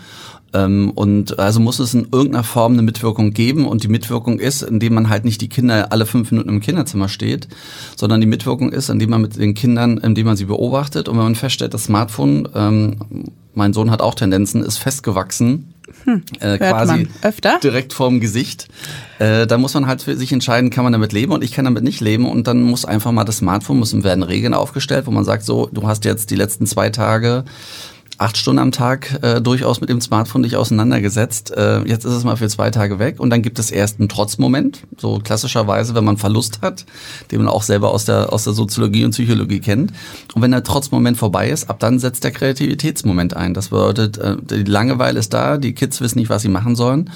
Ähm, 0.55 0.91
und 0.95 1.37
also 1.37 1.59
muss 1.59 1.79
es 1.79 1.93
in 1.93 2.07
irgendeiner 2.11 2.43
Form 2.43 2.73
eine 2.73 2.81
Mitwirkung 2.81 3.31
geben 3.31 3.67
und 3.67 3.83
die 3.83 3.89
Mitwirkung 3.89 4.39
ist, 4.39 4.61
indem 4.61 4.93
man 4.93 5.09
halt 5.09 5.25
nicht 5.25 5.41
die 5.41 5.49
Kinder 5.49 5.91
alle 5.91 6.05
fünf 6.05 6.31
Minuten 6.31 6.49
im 6.49 6.61
Kinderzimmer 6.61 7.09
steht, 7.09 7.47
sondern 7.95 8.21
die 8.21 8.27
Mitwirkung 8.27 8.71
ist, 8.71 8.89
indem 8.89 9.09
man 9.09 9.21
mit 9.21 9.35
den 9.35 9.53
Kindern, 9.53 9.97
indem 9.97 10.27
man 10.27 10.37
sie 10.37 10.45
beobachtet 10.45 11.09
und 11.09 11.17
wenn 11.17 11.23
man 11.23 11.35
feststellt, 11.35 11.73
das 11.73 11.85
Smartphone, 11.85 12.47
ähm, 12.55 12.95
mein 13.53 13.73
Sohn 13.73 13.91
hat 13.91 14.01
auch 14.01 14.15
Tendenzen, 14.15 14.63
ist 14.63 14.77
festgewachsen, 14.77 15.73
hm, 16.03 16.23
äh, 16.39 16.57
quasi 16.57 17.07
öfter? 17.21 17.59
direkt 17.61 17.93
vorm 17.93 18.19
Gesicht. 18.19 18.67
Äh, 19.19 19.47
da 19.47 19.57
muss 19.57 19.73
man 19.73 19.87
halt 19.87 20.01
für 20.01 20.15
sich 20.15 20.31
entscheiden, 20.31 20.69
kann 20.69 20.83
man 20.83 20.93
damit 20.93 21.11
leben 21.11 21.33
und 21.33 21.43
ich 21.43 21.51
kann 21.51 21.65
damit 21.65 21.83
nicht 21.83 21.99
leben 22.01 22.29
und 22.29 22.47
dann 22.47 22.61
muss 22.61 22.85
einfach 22.85 23.11
mal 23.11 23.23
das 23.25 23.37
Smartphone, 23.37 23.79
müssen 23.79 24.03
werden 24.03 24.23
Regeln 24.23 24.53
aufgestellt, 24.53 25.05
wo 25.05 25.11
man 25.11 25.25
sagt, 25.25 25.43
so, 25.43 25.69
du 25.71 25.85
hast 25.87 26.05
jetzt 26.05 26.31
die 26.31 26.35
letzten 26.35 26.65
zwei 26.65 26.89
Tage 26.89 27.43
acht 28.17 28.37
Stunden 28.37 28.59
am 28.59 28.71
Tag 28.71 29.19
äh, 29.21 29.41
durchaus 29.41 29.81
mit 29.81 29.89
dem 29.89 29.99
Smartphone 29.99 30.43
dich 30.43 30.55
auseinandergesetzt. 30.55 31.51
Äh, 31.51 31.81
jetzt 31.87 32.05
ist 32.05 32.13
es 32.13 32.23
mal 32.23 32.37
für 32.37 32.47
zwei 32.47 32.71
Tage 32.71 32.99
weg 32.99 33.19
und 33.19 33.29
dann 33.29 33.41
gibt 33.41 33.59
es 33.59 33.71
erst 33.71 33.99
einen 33.99 34.09
Trotzmoment, 34.09 34.83
so 34.97 35.19
klassischerweise, 35.19 35.95
wenn 35.95 36.05
man 36.05 36.17
Verlust 36.17 36.61
hat, 36.61 36.85
den 37.31 37.39
man 37.39 37.47
auch 37.47 37.63
selber 37.63 37.91
aus 37.91 38.05
der, 38.05 38.31
aus 38.31 38.45
der 38.45 38.53
Soziologie 38.53 39.05
und 39.05 39.11
Psychologie 39.11 39.59
kennt. 39.59 39.91
Und 40.33 40.41
wenn 40.41 40.51
der 40.51 40.63
Trotzmoment 40.63 41.17
vorbei 41.17 41.49
ist, 41.49 41.69
ab 41.69 41.79
dann 41.79 41.99
setzt 41.99 42.23
der 42.23 42.31
Kreativitätsmoment 42.31 43.35
ein. 43.35 43.53
Das 43.53 43.69
bedeutet, 43.69 44.17
äh, 44.17 44.37
die 44.41 44.63
Langeweile 44.63 45.19
ist 45.19 45.33
da, 45.33 45.57
die 45.57 45.73
Kids 45.73 45.99
wissen 46.01 46.19
nicht, 46.19 46.29
was 46.29 46.41
sie 46.41 46.49
machen 46.49 46.75
sollen 46.75 47.09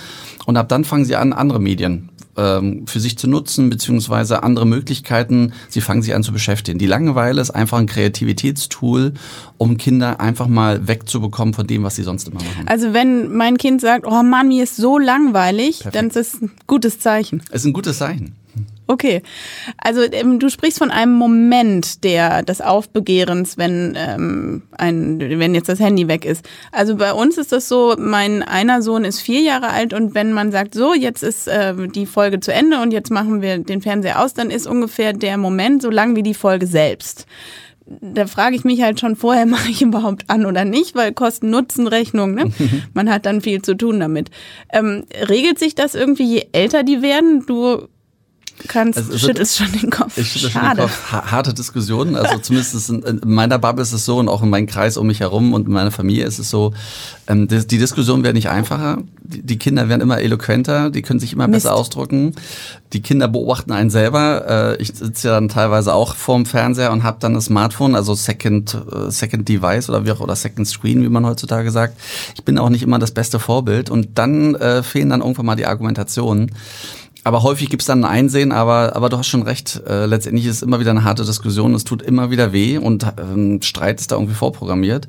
und 0.45 0.57
ab 0.57 0.67
dann 0.69 0.83
fangen 0.83 1.05
sie 1.05 1.15
an, 1.15 1.33
andere 1.33 1.59
Medien 1.59 2.09
ähm, 2.38 2.86
für 2.88 3.00
sich 3.00 3.17
zu 3.17 3.27
nutzen, 3.27 3.69
beziehungsweise 3.69 4.43
andere 4.43 4.65
Möglichkeiten, 4.65 5.53
sie 5.67 5.81
fangen 5.81 6.01
sich 6.01 6.15
an 6.15 6.24
zu 6.24 6.31
beschäftigen. 6.31 6.79
Die 6.79 6.86
Langeweile 6.86 7.41
ist 7.41 7.51
einfach 7.51 7.77
ein 7.77 7.86
Kreativitätstool, 7.88 9.13
um 9.57 9.77
Kinder 9.77 10.19
einfach 10.19 10.48
mal 10.48 10.88
wegzubekommen 10.88 11.53
von 11.53 11.67
dem, 11.67 11.83
was 11.83 11.95
sie 11.95 12.03
sonst 12.03 12.27
immer 12.27 12.41
machen. 12.41 12.67
Also 12.67 12.93
wenn 12.93 13.36
mein 13.36 13.57
Kind 13.57 13.81
sagt, 13.81 14.05
oh 14.05 14.24
Mann, 14.24 14.48
mir 14.48 14.63
ist 14.63 14.77
so 14.77 14.98
langweilig, 14.98 15.79
Perfekt. 15.79 15.95
dann 15.95 16.07
ist 16.07 16.15
es 16.15 16.41
ein 16.41 16.51
gutes 16.67 17.00
Zeichen. 17.00 17.41
Es 17.50 17.62
ist 17.62 17.65
ein 17.65 17.74
gutes 17.74 17.98
Zeichen. 17.98 18.36
Okay. 18.89 19.22
Also 19.77 20.01
ähm, 20.01 20.39
du 20.39 20.50
sprichst 20.50 20.79
von 20.79 20.89
einem 20.89 21.13
Moment 21.13 22.03
der 22.03 22.41
des 22.41 22.60
Aufbegehrens, 22.60 23.55
wenn 23.55 23.96
ähm, 23.96 24.63
ein 24.79 25.19
wenn 25.19 25.53
jetzt 25.53 25.69
das 25.69 25.79
Handy 25.79 26.08
weg 26.08 26.25
ist. 26.25 26.43
Also 26.72 26.96
bei 26.96 27.13
uns 27.13 27.38
ist 27.38 27.51
das 27.51 27.69
so, 27.69 27.96
mein 28.00 28.41
einer 28.41 28.81
Sohn 28.81 29.05
ist 29.05 29.22
vier 29.22 29.41
Jahre 29.41 29.69
alt 29.69 29.93
und 29.93 30.15
wenn 30.15 30.34
man 30.34 30.51
sagt, 30.51 30.74
so 30.74 30.96
jetzt 30.96 31.22
ist 31.22 31.48
äh, 31.48 31.75
die 31.88 32.08
Folge 32.08 32.39
zu 32.39 32.51
Ende 32.51 32.81
und 32.81 32.89
jetzt 32.89 33.12
machen 33.12 33.43
wir 33.43 33.60
den 33.60 33.84
Fernseher 33.84 34.24
aus, 34.24 34.34
dann 34.34 34.50
ist 34.50 34.65
ungefähr 34.65 35.13
der 35.13 35.38
Moment 35.38 35.84
so 35.84 35.91
lang 35.91 36.15
wie 36.15 36.24
die 36.24 36.34
Folge 36.34 36.65
selbst 36.65 37.27
da 38.01 38.27
frage 38.27 38.55
ich 38.55 38.63
mich 38.63 38.84
halt 38.84 39.00
schon 39.00 39.15
vorher, 39.15 39.46
mache 39.48 39.72
ich 39.72 39.81
überhaupt 39.81 40.29
an 40.29 40.46
oder 40.46 40.63
nicht, 40.63 40.96
weil 40.96 41.12
Kosten-Nutzen-Rechnung, 41.12 42.36
ne? 42.36 42.51
man 42.93 43.10
hat 43.10 43.25
dann 43.25 43.41
viel 43.41 43.63
zu 43.63 43.75
tun 43.75 44.00
damit. 44.00 44.29
Ähm, 44.72 45.05
regelt 45.27 45.58
sich 45.58 45.74
das 45.74 45.96
irgendwie, 45.96 46.25
je 46.25 46.48
älter 46.51 46.84
die 46.84 47.01
werden? 47.01 47.46
Du 47.48 47.88
kannst, 48.67 48.97
also, 48.97 49.17
schüttelst 49.17 49.57
schon 49.57 49.71
den 49.71 49.89
Kopf. 49.89 50.17
Ich 50.17 50.31
schüttel 50.31 50.49
schon 50.51 50.61
den 50.61 50.77
Kopf. 50.77 51.11
Harte 51.11 51.53
Diskussionen. 51.53 52.15
Also 52.15 52.37
zumindest 52.39 52.89
in, 52.89 53.03
in, 53.03 53.21
meiner 53.25 53.59
Bubble 53.59 53.81
ist 53.81 53.93
es 53.93 54.05
so 54.05 54.17
und 54.17 54.29
auch 54.29 54.43
in 54.43 54.49
meinem 54.49 54.67
Kreis 54.67 54.97
um 54.97 55.07
mich 55.07 55.19
herum 55.19 55.53
und 55.53 55.67
in 55.67 55.73
meiner 55.73 55.91
Familie 55.91 56.25
ist 56.25 56.39
es 56.39 56.49
so, 56.49 56.73
ähm, 57.27 57.47
die, 57.47 57.65
die 57.65 57.77
Diskussionen 57.77 58.23
werden 58.23 58.35
nicht 58.35 58.49
einfacher. 58.49 58.99
Die, 59.21 59.41
die, 59.43 59.57
Kinder 59.57 59.89
werden 59.89 60.01
immer 60.01 60.19
eloquenter, 60.19 60.89
die 60.89 61.01
können 61.01 61.19
sich 61.19 61.33
immer 61.33 61.47
Mist. 61.47 61.63
besser 61.63 61.75
ausdrücken. 61.75 62.33
Die 62.93 63.01
Kinder 63.01 63.27
beobachten 63.27 63.71
einen 63.71 63.89
selber. 63.89 64.77
Äh, 64.77 64.81
ich 64.81 64.93
sitze 64.95 65.27
ja 65.27 65.35
dann 65.35 65.49
teilweise 65.49 65.93
auch 65.93 66.15
vorm 66.15 66.45
Fernseher 66.45 66.91
und 66.91 67.03
habe 67.03 67.17
dann 67.19 67.35
das 67.35 67.45
Smartphone, 67.45 67.95
also 67.95 68.15
Second, 68.15 68.73
äh, 68.73 69.11
Second 69.11 69.47
Device 69.47 69.89
oder 69.89 70.05
wie 70.05 70.11
auch 70.11 70.19
oder 70.19 70.35
Second 70.35 70.67
Screen, 70.67 71.03
wie 71.03 71.09
man 71.09 71.25
heutzutage 71.25 71.71
sagt. 71.71 71.99
Ich 72.35 72.43
bin 72.43 72.57
auch 72.57 72.69
nicht 72.69 72.83
immer 72.83 72.99
das 72.99 73.11
beste 73.11 73.39
Vorbild 73.39 73.89
und 73.89 74.17
dann 74.17 74.55
äh, 74.55 74.83
fehlen 74.83 75.09
dann 75.09 75.21
irgendwann 75.21 75.45
mal 75.45 75.55
die 75.55 75.65
Argumentationen. 75.65 76.51
Aber 77.23 77.43
häufig 77.43 77.69
gibt's 77.69 77.85
dann 77.85 78.03
ein 78.03 78.09
Einsehen, 78.09 78.51
aber, 78.51 78.95
aber 78.95 79.09
du 79.09 79.17
hast 79.17 79.27
schon 79.27 79.43
recht. 79.43 79.81
Äh, 79.88 80.05
letztendlich 80.05 80.45
ist 80.45 80.57
es 80.57 80.61
immer 80.61 80.79
wieder 80.79 80.91
eine 80.91 81.03
harte 81.03 81.25
Diskussion. 81.25 81.73
Es 81.73 81.83
tut 81.83 82.01
immer 82.01 82.31
wieder 82.31 82.53
weh 82.53 82.77
und 82.77 83.05
ähm, 83.17 83.61
Streit 83.61 83.99
ist 83.99 84.11
da 84.11 84.15
irgendwie 84.15 84.35
vorprogrammiert. 84.35 85.07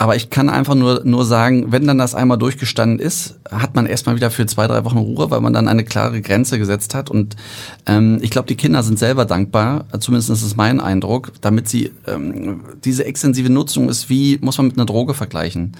Aber 0.00 0.16
ich 0.16 0.30
kann 0.30 0.48
einfach 0.48 0.74
nur, 0.74 1.02
nur 1.04 1.26
sagen, 1.26 1.72
wenn 1.72 1.86
dann 1.86 1.98
das 1.98 2.14
einmal 2.14 2.38
durchgestanden 2.38 2.98
ist, 2.98 3.38
hat 3.50 3.74
man 3.74 3.84
erstmal 3.84 4.16
wieder 4.16 4.30
für 4.30 4.46
zwei, 4.46 4.66
drei 4.66 4.82
Wochen 4.86 4.96
Ruhe, 4.96 5.30
weil 5.30 5.42
man 5.42 5.52
dann 5.52 5.68
eine 5.68 5.84
klare 5.84 6.22
Grenze 6.22 6.58
gesetzt 6.58 6.94
hat. 6.94 7.10
Und 7.10 7.36
ähm, 7.84 8.18
ich 8.22 8.30
glaube, 8.30 8.48
die 8.48 8.54
Kinder 8.54 8.82
sind 8.82 8.98
selber 8.98 9.26
dankbar, 9.26 9.84
zumindest 9.98 10.30
ist 10.30 10.42
es 10.42 10.56
mein 10.56 10.80
Eindruck, 10.80 11.32
damit 11.42 11.68
sie 11.68 11.90
ähm, 12.06 12.62
diese 12.82 13.04
extensive 13.04 13.50
Nutzung 13.50 13.90
ist 13.90 14.08
wie, 14.08 14.38
muss 14.40 14.56
man 14.56 14.68
mit 14.68 14.78
einer 14.78 14.86
Droge 14.86 15.12
vergleichen. 15.12 15.76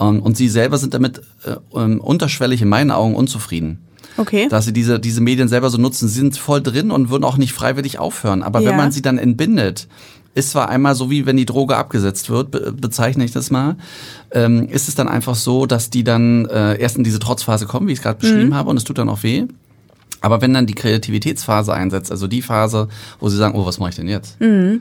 Ähm, 0.00 0.22
und 0.22 0.34
sie 0.34 0.48
selber 0.48 0.78
sind 0.78 0.94
damit 0.94 1.20
äh, 1.44 1.56
ähm, 1.78 2.00
unterschwellig 2.00 2.62
in 2.62 2.70
meinen 2.70 2.90
Augen 2.90 3.14
unzufrieden. 3.14 3.80
Okay. 4.16 4.48
Dass 4.48 4.64
sie 4.64 4.72
diese, 4.72 4.98
diese 4.98 5.20
Medien 5.20 5.48
selber 5.48 5.70
so 5.70 5.78
nutzen. 5.78 6.08
Sie 6.08 6.18
sind 6.18 6.36
voll 6.36 6.60
drin 6.60 6.90
und 6.90 7.10
würden 7.10 7.24
auch 7.24 7.36
nicht 7.36 7.52
freiwillig 7.52 7.98
aufhören. 7.98 8.42
Aber 8.42 8.60
ja. 8.60 8.70
wenn 8.70 8.76
man 8.76 8.90
sie 8.90 9.02
dann 9.02 9.16
entbindet, 9.16 9.86
ist 10.34 10.50
zwar 10.50 10.68
einmal 10.68 10.94
so 10.94 11.10
wie 11.10 11.26
wenn 11.26 11.36
die 11.36 11.46
Droge 11.46 11.76
abgesetzt 11.76 12.30
wird, 12.30 12.50
be 12.50 12.72
bezeichne 12.72 13.24
ich 13.24 13.32
das 13.32 13.50
mal, 13.50 13.76
ähm, 14.30 14.68
ist 14.68 14.88
es 14.88 14.94
dann 14.94 15.08
einfach 15.08 15.34
so, 15.34 15.66
dass 15.66 15.90
die 15.90 16.04
dann 16.04 16.46
äh, 16.46 16.78
erst 16.78 16.96
in 16.96 17.04
diese 17.04 17.18
Trotzphase 17.18 17.66
kommen, 17.66 17.88
wie 17.88 17.92
ich 17.92 17.98
es 17.98 18.02
gerade 18.02 18.20
beschrieben 18.20 18.50
mhm. 18.50 18.54
habe, 18.54 18.70
und 18.70 18.76
es 18.76 18.84
tut 18.84 18.98
dann 18.98 19.08
auch 19.08 19.22
weh. 19.22 19.44
Aber 20.20 20.40
wenn 20.40 20.52
dann 20.52 20.66
die 20.66 20.74
Kreativitätsphase 20.74 21.72
einsetzt, 21.72 22.10
also 22.10 22.26
die 22.26 22.42
Phase, 22.42 22.88
wo 23.20 23.28
sie 23.28 23.36
sagen, 23.36 23.54
oh, 23.56 23.66
was 23.66 23.78
mache 23.78 23.90
ich 23.90 23.96
denn 23.96 24.08
jetzt? 24.08 24.40
Mhm. 24.40 24.80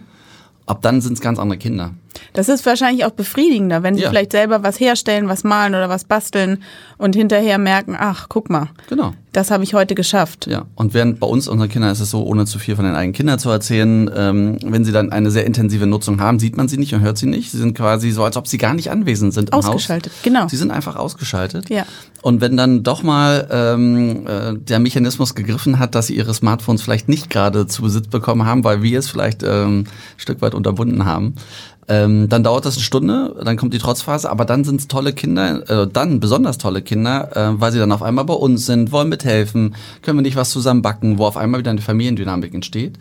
Ab 0.66 0.82
dann 0.82 1.02
sind 1.02 1.14
es 1.14 1.22
ganz 1.22 1.40
andere 1.40 1.58
Kinder. 1.58 1.94
Das 2.34 2.50
ist 2.50 2.66
wahrscheinlich 2.66 3.06
auch 3.06 3.12
befriedigender, 3.12 3.84
wenn 3.84 3.96
sie 3.96 4.04
ja. 4.04 4.10
vielleicht 4.10 4.32
selber 4.32 4.64
was 4.64 4.80
herstellen, 4.80 5.28
was 5.28 5.44
malen 5.44 5.76
oder 5.76 5.90
was 5.90 6.04
basteln 6.04 6.64
und 6.98 7.16
hinterher 7.16 7.58
merken, 7.58 7.96
ach, 7.98 8.28
guck 8.30 8.50
mal. 8.50 8.70
Genau. 8.90 9.14
Das 9.38 9.52
habe 9.52 9.64
ich 9.64 9.76
heute 9.76 9.94
geschafft. 9.94 10.48
Ja, 10.48 10.66
und 10.74 10.96
während 10.96 11.20
bei 11.20 11.28
uns 11.28 11.48
unseren 11.48 11.70
Kindern 11.70 11.92
ist 11.92 12.00
es 12.00 12.10
so, 12.10 12.24
ohne 12.24 12.46
zu 12.46 12.58
viel 12.58 12.76
von 12.76 12.86
den 12.86 12.96
eigenen 12.96 13.14
Kindern 13.14 13.38
zu 13.38 13.52
erzählen, 13.52 14.10
ähm, 14.16 14.58
wenn 14.66 14.84
sie 14.84 14.92
dann 14.92 15.12
eine 15.12 15.30
sehr 15.30 15.46
intensive 15.46 15.86
Nutzung 15.86 16.20
haben, 16.20 16.40
sieht 16.40 16.58
man 16.58 16.68
sie 16.68 16.78
nicht 16.78 16.96
und 16.96 17.02
hört 17.02 17.20
sie 17.20 17.28
nicht. 17.28 17.52
Sie 17.52 17.60
sind 17.60 17.78
quasi 17.78 18.10
so, 18.10 18.24
als 18.24 18.36
ob 18.36 18.48
sie 18.48 18.58
gar 18.58 18.74
nicht 18.74 18.90
anwesend 18.90 19.36
sind 19.36 19.50
im 19.50 19.54
ausgeschaltet, 19.54 20.12
Haus. 20.12 20.22
genau. 20.24 20.48
Sie 20.48 20.58
sind 20.58 20.72
einfach 20.72 20.96
ausgeschaltet. 20.96 21.70
Ja. 21.70 21.86
Und 22.24 22.42
wenn 22.42 22.58
dann 22.58 22.82
doch 22.82 23.04
mal 23.04 23.48
ähm, 23.52 24.26
äh, 24.26 24.54
der 24.58 24.80
Mechanismus 24.80 25.36
gegriffen 25.36 25.78
hat, 25.78 25.94
dass 25.94 26.08
sie 26.08 26.16
ihre 26.16 26.34
Smartphones 26.34 26.82
vielleicht 26.82 27.08
nicht 27.08 27.30
gerade 27.30 27.68
zu 27.68 27.84
Besitz 27.84 28.08
bekommen 28.08 28.46
haben, 28.46 28.64
weil 28.64 28.82
wir 28.82 28.98
es 28.98 29.08
vielleicht 29.08 29.44
ähm, 29.44 29.82
ein 29.82 29.88
Stück 30.18 30.42
weit 30.42 30.56
unterbunden 30.56 31.06
haben, 31.06 31.36
ähm, 31.88 32.28
dann 32.28 32.44
dauert 32.44 32.66
das 32.66 32.76
eine 32.76 32.84
Stunde, 32.84 33.36
dann 33.44 33.56
kommt 33.56 33.74
die 33.74 33.78
Trotzphase, 33.78 34.30
aber 34.30 34.44
dann 34.44 34.66
sind 34.66 34.82
es 34.82 34.88
tolle 34.88 35.14
Kinder, 35.14 35.70
äh, 35.70 35.88
dann 35.88 36.20
besonders 36.20 36.58
tolle 36.58 36.82
Kinder, 36.82 37.30
äh, 37.36 37.62
weil 37.62 37.72
sie 37.72 37.80
dann 37.80 37.92
auf 37.94 38.04
einmal 38.04 38.26
bei 38.26 38.34
uns 38.34 38.66
sind, 38.66 38.92
wollen 38.92 39.08
mithelfen, 39.08 39.76
können 40.02 40.18
wir 40.18 40.22
nicht 40.22 40.36
was 40.36 40.50
zusammen 40.50 40.82
backen, 40.82 41.18
wo 41.18 41.26
auf 41.26 41.38
einmal 41.38 41.62
wieder 41.62 41.72
eine 41.72 41.82
Familiendynamik 41.82 42.54
entsteht. 42.54 43.00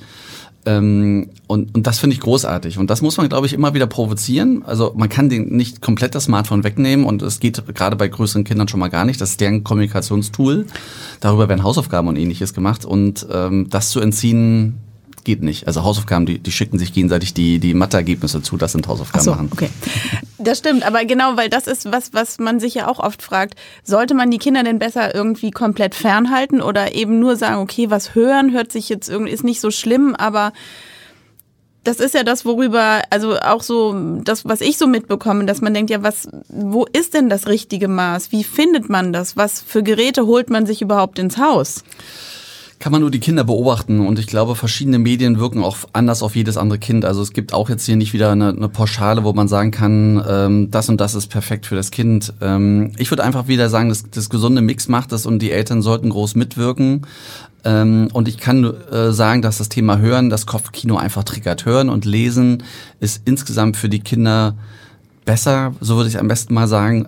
Ähm, 0.66 1.30
und, 1.46 1.74
und 1.74 1.86
das 1.86 2.00
finde 2.00 2.14
ich 2.14 2.20
großartig. 2.20 2.78
Und 2.78 2.90
das 2.90 3.00
muss 3.00 3.16
man, 3.16 3.28
glaube 3.28 3.46
ich, 3.46 3.52
immer 3.52 3.72
wieder 3.74 3.86
provozieren. 3.86 4.64
Also 4.64 4.92
man 4.96 5.08
kann 5.08 5.28
den 5.28 5.56
nicht 5.56 5.80
komplett 5.80 6.14
das 6.14 6.24
Smartphone 6.24 6.64
wegnehmen 6.64 7.06
und 7.06 7.22
es 7.22 7.38
geht 7.38 7.62
gerade 7.74 7.94
bei 7.94 8.08
größeren 8.08 8.42
Kindern 8.42 8.66
schon 8.66 8.80
mal 8.80 8.88
gar 8.88 9.04
nicht. 9.04 9.20
Das 9.20 9.30
ist 9.30 9.40
deren 9.40 9.62
Kommunikationstool. 9.62 10.66
Darüber 11.20 11.48
werden 11.48 11.62
Hausaufgaben 11.62 12.08
und 12.08 12.16
ähnliches 12.16 12.52
gemacht. 12.52 12.84
Und 12.84 13.26
ähm, 13.32 13.68
das 13.70 13.90
zu 13.90 14.00
entziehen, 14.00 14.74
geht 15.26 15.42
nicht. 15.42 15.66
Also 15.66 15.82
Hausaufgaben, 15.82 16.24
die, 16.24 16.38
die 16.38 16.52
schicken 16.52 16.78
sich 16.78 16.94
gegenseitig 16.94 17.34
die, 17.34 17.58
die 17.58 17.74
Mathe-Ergebnisse 17.74 18.40
zu, 18.40 18.56
das 18.56 18.72
sind 18.72 18.86
Hausaufgaben 18.86 19.24
so, 19.24 19.32
machen. 19.32 19.50
Okay. 19.52 19.68
Das 20.38 20.58
stimmt, 20.58 20.86
aber 20.86 21.04
genau, 21.04 21.36
weil 21.36 21.50
das 21.50 21.66
ist 21.66 21.90
was, 21.92 22.14
was 22.14 22.38
man 22.38 22.60
sich 22.60 22.74
ja 22.74 22.88
auch 22.88 23.00
oft 23.00 23.22
fragt. 23.22 23.56
Sollte 23.82 24.14
man 24.14 24.30
die 24.30 24.38
Kinder 24.38 24.62
denn 24.62 24.78
besser 24.78 25.14
irgendwie 25.14 25.50
komplett 25.50 25.94
fernhalten 25.94 26.62
oder 26.62 26.94
eben 26.94 27.18
nur 27.18 27.36
sagen, 27.36 27.56
okay, 27.56 27.90
was 27.90 28.14
hören 28.14 28.52
hört 28.52 28.70
sich 28.70 28.88
jetzt 28.88 29.08
irgendwie, 29.08 29.32
ist 29.32 29.44
nicht 29.44 29.60
so 29.60 29.70
schlimm, 29.70 30.14
aber 30.14 30.52
das 31.82 31.98
ist 31.98 32.14
ja 32.14 32.22
das, 32.22 32.44
worüber, 32.44 33.02
also 33.10 33.38
auch 33.38 33.62
so, 33.62 34.20
das, 34.22 34.44
was 34.44 34.60
ich 34.60 34.78
so 34.78 34.86
mitbekomme, 34.86 35.44
dass 35.44 35.60
man 35.60 35.74
denkt, 35.74 35.90
ja, 35.90 36.02
was, 36.02 36.28
wo 36.48 36.84
ist 36.84 37.14
denn 37.14 37.28
das 37.28 37.48
richtige 37.48 37.88
Maß? 37.88 38.32
Wie 38.32 38.44
findet 38.44 38.88
man 38.88 39.12
das? 39.12 39.36
Was 39.36 39.60
für 39.60 39.82
Geräte 39.82 40.26
holt 40.26 40.50
man 40.50 40.66
sich 40.66 40.82
überhaupt 40.82 41.18
ins 41.18 41.38
Haus? 41.38 41.84
Kann 42.78 42.92
man 42.92 43.00
nur 43.00 43.10
die 43.10 43.20
Kinder 43.20 43.44
beobachten 43.44 44.00
und 44.00 44.18
ich 44.18 44.26
glaube, 44.26 44.54
verschiedene 44.54 44.98
Medien 44.98 45.38
wirken 45.38 45.64
auch 45.64 45.78
anders 45.92 46.22
auf 46.22 46.36
jedes 46.36 46.56
andere 46.56 46.78
Kind. 46.78 47.04
Also 47.04 47.22
es 47.22 47.32
gibt 47.32 47.54
auch 47.54 47.70
jetzt 47.70 47.86
hier 47.86 47.96
nicht 47.96 48.12
wieder 48.12 48.30
eine, 48.30 48.50
eine 48.50 48.68
Pauschale, 48.68 49.24
wo 49.24 49.32
man 49.32 49.48
sagen 49.48 49.70
kann, 49.70 50.22
ähm, 50.28 50.70
das 50.70 50.88
und 50.88 51.00
das 51.00 51.14
ist 51.14 51.28
perfekt 51.28 51.66
für 51.66 51.74
das 51.74 51.90
Kind. 51.90 52.34
Ähm, 52.40 52.92
ich 52.98 53.10
würde 53.10 53.24
einfach 53.24 53.48
wieder 53.48 53.70
sagen, 53.70 53.88
dass 53.88 54.10
das 54.10 54.28
gesunde 54.28 54.60
Mix 54.60 54.88
macht 54.88 55.12
das 55.12 55.26
und 55.26 55.40
die 55.40 55.52
Eltern 55.52 55.80
sollten 55.80 56.10
groß 56.10 56.34
mitwirken. 56.34 57.06
Ähm, 57.64 58.08
und 58.12 58.28
ich 58.28 58.38
kann 58.38 58.64
äh, 58.64 59.10
sagen, 59.12 59.42
dass 59.42 59.58
das 59.58 59.68
Thema 59.68 59.98
Hören, 59.98 60.30
das 60.30 60.46
Kopfkino 60.46 60.96
einfach 60.96 61.24
triggert. 61.24 61.64
Hören 61.64 61.88
und 61.88 62.04
Lesen 62.04 62.62
ist 63.00 63.22
insgesamt 63.24 63.76
für 63.76 63.88
die 63.88 64.00
Kinder 64.00 64.54
besser, 65.24 65.74
so 65.80 65.96
würde 65.96 66.08
ich 66.08 66.18
am 66.18 66.28
besten 66.28 66.54
mal 66.54 66.68
sagen. 66.68 67.06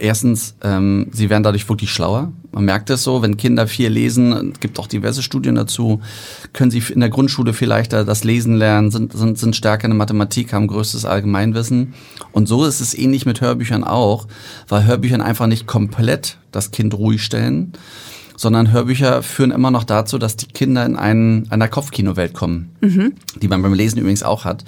Erstens, 0.00 0.54
ähm, 0.62 1.08
sie 1.12 1.28
werden 1.28 1.42
dadurch 1.42 1.68
wirklich 1.68 1.92
schlauer. 1.92 2.32
Man 2.52 2.64
merkt 2.64 2.88
es 2.88 3.02
so, 3.02 3.20
wenn 3.20 3.36
Kinder 3.36 3.66
viel 3.66 3.90
lesen, 3.90 4.52
es 4.54 4.60
gibt 4.60 4.78
auch 4.78 4.86
diverse 4.86 5.22
Studien 5.22 5.56
dazu, 5.56 6.00
können 6.54 6.70
sie 6.70 6.82
in 6.92 7.00
der 7.00 7.10
Grundschule 7.10 7.52
viel 7.52 7.68
leichter 7.68 8.04
das 8.06 8.24
Lesen 8.24 8.56
lernen, 8.56 8.90
sind, 8.90 9.12
sind, 9.12 9.38
sind 9.38 9.54
stärker 9.54 9.84
in 9.84 9.90
der 9.90 9.98
Mathematik, 9.98 10.54
haben 10.54 10.68
größtes 10.68 11.04
Allgemeinwissen. 11.04 11.92
Und 12.32 12.48
so 12.48 12.64
ist 12.64 12.80
es 12.80 12.96
ähnlich 12.96 13.26
mit 13.26 13.42
Hörbüchern 13.42 13.84
auch, 13.84 14.26
weil 14.68 14.86
Hörbüchern 14.86 15.20
einfach 15.20 15.46
nicht 15.46 15.66
komplett 15.66 16.38
das 16.50 16.70
Kind 16.70 16.94
ruhig 16.94 17.22
stellen, 17.22 17.74
sondern 18.36 18.72
Hörbücher 18.72 19.22
führen 19.22 19.50
immer 19.50 19.70
noch 19.70 19.84
dazu, 19.84 20.16
dass 20.16 20.34
die 20.34 20.46
Kinder 20.46 20.86
in 20.86 20.96
einen, 20.96 21.50
einer 21.50 21.68
Kopfkinowelt 21.68 22.32
kommen, 22.32 22.70
mhm. 22.80 23.12
die 23.36 23.48
man 23.48 23.60
beim 23.60 23.74
Lesen 23.74 23.98
übrigens 23.98 24.22
auch 24.22 24.46
hat. 24.46 24.64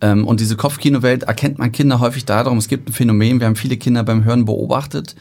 Ähm, 0.00 0.26
und 0.26 0.40
diese 0.40 0.56
Kopfkinowelt 0.56 1.24
erkennt 1.24 1.58
man 1.58 1.72
Kinder 1.72 2.00
häufig 2.00 2.24
darum, 2.24 2.58
es 2.58 2.68
gibt 2.68 2.88
ein 2.88 2.92
Phänomen, 2.92 3.40
wir 3.40 3.46
haben 3.46 3.56
viele 3.56 3.76
Kinder 3.76 4.02
beim 4.04 4.24
Hören 4.24 4.44
beobachtet, 4.44 5.16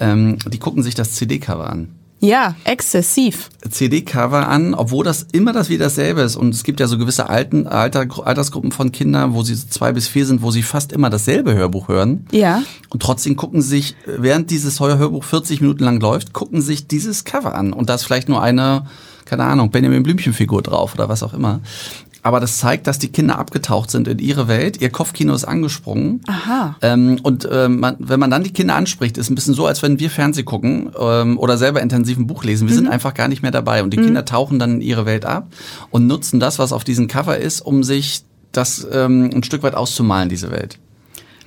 ähm, 0.00 0.38
die 0.48 0.58
gucken 0.58 0.82
sich 0.82 0.94
das 0.94 1.12
CD-Cover 1.12 1.68
an. 1.68 1.88
Ja, 2.22 2.54
exzessiv. 2.62 3.50
CD-Cover 3.68 4.48
an, 4.48 4.74
obwohl 4.74 5.04
das 5.04 5.26
immer 5.32 5.52
das 5.52 5.68
wieder 5.70 5.86
dasselbe 5.86 6.20
ist. 6.20 6.36
Und 6.36 6.54
es 6.54 6.62
gibt 6.62 6.78
ja 6.78 6.86
so 6.86 6.96
gewisse 6.96 7.28
alten, 7.28 7.66
Alter, 7.66 8.06
Altersgruppen 8.24 8.70
von 8.70 8.92
Kindern, 8.92 9.34
wo 9.34 9.42
sie 9.42 9.56
zwei 9.56 9.90
bis 9.90 10.06
vier 10.06 10.24
sind, 10.24 10.40
wo 10.40 10.52
sie 10.52 10.62
fast 10.62 10.92
immer 10.92 11.10
dasselbe 11.10 11.52
Hörbuch 11.52 11.88
hören. 11.88 12.26
Ja. 12.30 12.62
Und 12.90 13.02
trotzdem 13.02 13.34
gucken 13.34 13.60
sich, 13.60 13.96
während 14.06 14.52
dieses 14.52 14.78
Hörbuch 14.78 15.24
40 15.24 15.62
Minuten 15.62 15.82
lang 15.82 15.98
läuft, 15.98 16.32
gucken 16.32 16.62
sich 16.62 16.86
dieses 16.86 17.24
Cover 17.24 17.56
an. 17.56 17.72
Und 17.72 17.88
da 17.88 17.94
ist 17.94 18.04
vielleicht 18.04 18.28
nur 18.28 18.40
eine, 18.40 18.86
keine 19.24 19.42
Ahnung, 19.42 19.72
Benjamin 19.72 20.04
Blümchen-Figur 20.04 20.62
drauf 20.62 20.94
oder 20.94 21.08
was 21.08 21.24
auch 21.24 21.34
immer 21.34 21.60
aber 22.22 22.38
das 22.38 22.58
zeigt, 22.58 22.86
dass 22.86 22.98
die 22.98 23.10
Kinder 23.10 23.38
abgetaucht 23.38 23.90
sind 23.90 24.06
in 24.06 24.18
ihre 24.18 24.46
Welt. 24.46 24.80
Ihr 24.80 24.90
Kopfkino 24.90 25.34
ist 25.34 25.44
angesprungen. 25.44 26.20
Aha. 26.28 26.76
Ähm, 26.80 27.18
und 27.22 27.44
äh, 27.44 27.68
man, 27.68 27.96
wenn 27.98 28.20
man 28.20 28.30
dann 28.30 28.44
die 28.44 28.52
Kinder 28.52 28.76
anspricht, 28.76 29.18
ist 29.18 29.28
ein 29.30 29.34
bisschen 29.34 29.54
so, 29.54 29.66
als 29.66 29.82
wenn 29.82 29.98
wir 29.98 30.08
Fernseh 30.08 30.44
gucken 30.44 30.92
ähm, 30.98 31.38
oder 31.38 31.58
selber 31.58 31.82
intensiv 31.82 32.18
ein 32.18 32.28
Buch 32.28 32.44
lesen. 32.44 32.68
Wir 32.68 32.74
mhm. 32.74 32.78
sind 32.78 32.88
einfach 32.88 33.14
gar 33.14 33.28
nicht 33.28 33.42
mehr 33.42 33.50
dabei. 33.50 33.82
Und 33.82 33.92
die 33.92 33.98
mhm. 33.98 34.04
Kinder 34.04 34.24
tauchen 34.24 34.58
dann 34.60 34.74
in 34.74 34.80
ihre 34.80 35.04
Welt 35.04 35.24
ab 35.24 35.48
und 35.90 36.06
nutzen 36.06 36.38
das, 36.38 36.58
was 36.60 36.72
auf 36.72 36.84
diesem 36.84 37.08
Cover 37.08 37.36
ist, 37.36 37.60
um 37.60 37.82
sich 37.82 38.22
das 38.52 38.86
ähm, 38.92 39.30
ein 39.34 39.42
Stück 39.42 39.62
weit 39.64 39.74
auszumalen, 39.74 40.28
diese 40.28 40.50
Welt. 40.50 40.78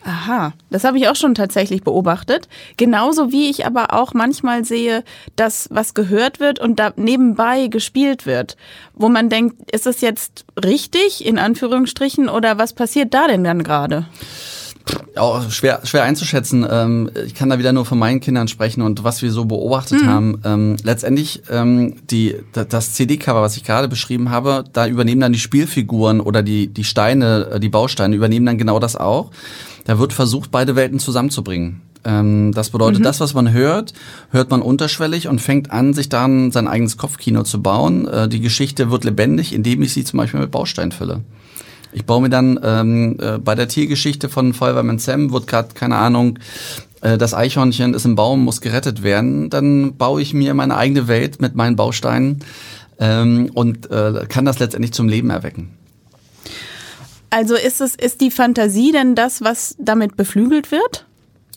Aha, 0.07 0.53
das 0.69 0.83
habe 0.83 0.99
ich 0.99 1.07
auch 1.07 1.15
schon 1.15 1.33
tatsächlich 1.33 1.81
beobachtet. 1.81 2.47
Genauso 2.77 3.31
wie 3.31 3.49
ich 3.49 3.65
aber 3.65 3.91
auch 3.91 4.13
manchmal 4.13 4.63
sehe, 4.63 5.03
dass 5.35 5.67
was 5.71 5.95
gehört 5.95 6.39
wird 6.39 6.59
und 6.59 6.77
da 6.77 6.93
nebenbei 6.95 7.67
gespielt 7.67 8.27
wird, 8.27 8.55
wo 8.93 9.09
man 9.09 9.29
denkt, 9.29 9.71
ist 9.71 9.87
das 9.87 10.01
jetzt 10.01 10.45
richtig 10.63 11.25
in 11.25 11.39
Anführungsstrichen 11.39 12.29
oder 12.29 12.59
was 12.59 12.73
passiert 12.73 13.15
da 13.15 13.27
denn 13.27 13.43
dann 13.43 13.63
gerade? 13.63 14.05
Ja, 15.15 15.49
schwer, 15.49 15.81
schwer 15.85 16.03
einzuschätzen. 16.03 16.67
Ähm, 16.69 17.09
ich 17.25 17.33
kann 17.33 17.49
da 17.49 17.57
wieder 17.57 17.73
nur 17.73 17.85
von 17.85 17.97
meinen 17.97 18.19
Kindern 18.19 18.47
sprechen 18.47 18.83
und 18.83 19.03
was 19.03 19.23
wir 19.23 19.31
so 19.31 19.45
beobachtet 19.45 20.03
mhm. 20.03 20.07
haben. 20.07 20.41
Ähm, 20.45 20.75
letztendlich 20.83 21.41
ähm, 21.49 21.95
die, 22.11 22.35
das 22.51 22.93
CD-Cover, 22.93 23.41
was 23.41 23.57
ich 23.57 23.63
gerade 23.63 23.87
beschrieben 23.87 24.29
habe, 24.29 24.65
da 24.71 24.85
übernehmen 24.85 25.21
dann 25.21 25.33
die 25.33 25.39
Spielfiguren 25.39 26.21
oder 26.21 26.43
die, 26.43 26.67
die 26.67 26.83
Steine, 26.83 27.49
äh, 27.53 27.59
die 27.59 27.69
Bausteine 27.69 28.15
übernehmen 28.15 28.45
dann 28.45 28.59
genau 28.59 28.77
das 28.77 28.95
auch. 28.95 29.31
Da 29.85 29.97
wird 29.97 30.13
versucht, 30.13 30.51
beide 30.51 30.75
Welten 30.75 30.99
zusammenzubringen. 30.99 31.81
Ähm, 32.03 32.51
das 32.53 32.69
bedeutet, 32.69 32.99
mhm. 32.99 33.03
das, 33.03 33.19
was 33.19 33.33
man 33.33 33.51
hört, 33.51 33.93
hört 34.31 34.51
man 34.51 34.61
unterschwellig 34.61 35.27
und 35.27 35.39
fängt 35.41 35.71
an, 35.71 35.93
sich 35.93 36.09
dann 36.09 36.51
sein 36.51 36.67
eigenes 36.67 36.97
Kopfkino 36.97 37.43
zu 37.43 37.61
bauen. 37.61 38.07
Äh, 38.07 38.27
die 38.27 38.41
Geschichte 38.41 38.91
wird 38.91 39.03
lebendig, 39.03 39.53
indem 39.53 39.81
ich 39.81 39.93
sie 39.93 40.03
zum 40.03 40.17
Beispiel 40.17 40.39
mit 40.39 40.51
Baustein 40.51 40.91
fülle. 40.91 41.21
Ich 41.93 42.05
baue 42.05 42.21
mir 42.21 42.29
dann 42.29 42.59
ähm, 42.61 43.17
äh, 43.21 43.37
bei 43.37 43.55
der 43.55 43.67
Tiergeschichte 43.67 44.27
von 44.27 44.53
Feuerwehrmann 44.53 44.99
Sam, 44.99 45.31
wird 45.31 45.47
gerade, 45.47 45.69
keine 45.73 45.95
Ahnung, 45.95 46.39
äh, 47.01 47.17
das 47.17 47.33
Eichhörnchen 47.33 47.93
ist 47.93 48.05
im 48.05 48.15
Baum, 48.15 48.43
muss 48.43 48.61
gerettet 48.61 49.01
werden. 49.01 49.49
Dann 49.49 49.95
baue 49.95 50.21
ich 50.21 50.33
mir 50.33 50.53
meine 50.53 50.75
eigene 50.75 51.07
Welt 51.07 51.41
mit 51.41 51.55
meinen 51.55 51.75
Bausteinen 51.75 52.39
ähm, 52.99 53.49
und 53.53 53.89
äh, 53.91 54.25
kann 54.27 54.45
das 54.45 54.59
letztendlich 54.59 54.93
zum 54.93 55.07
Leben 55.07 55.29
erwecken. 55.29 55.69
Also 57.35 57.55
ist 57.55 57.81
es, 57.81 57.95
ist 57.95 58.21
die 58.21 58.31
Fantasie 58.31 58.93
denn 58.93 59.13
das, 59.13 59.41
was 59.41 59.75
damit 59.77 60.15
beflügelt 60.15 60.71
wird? 60.71 61.05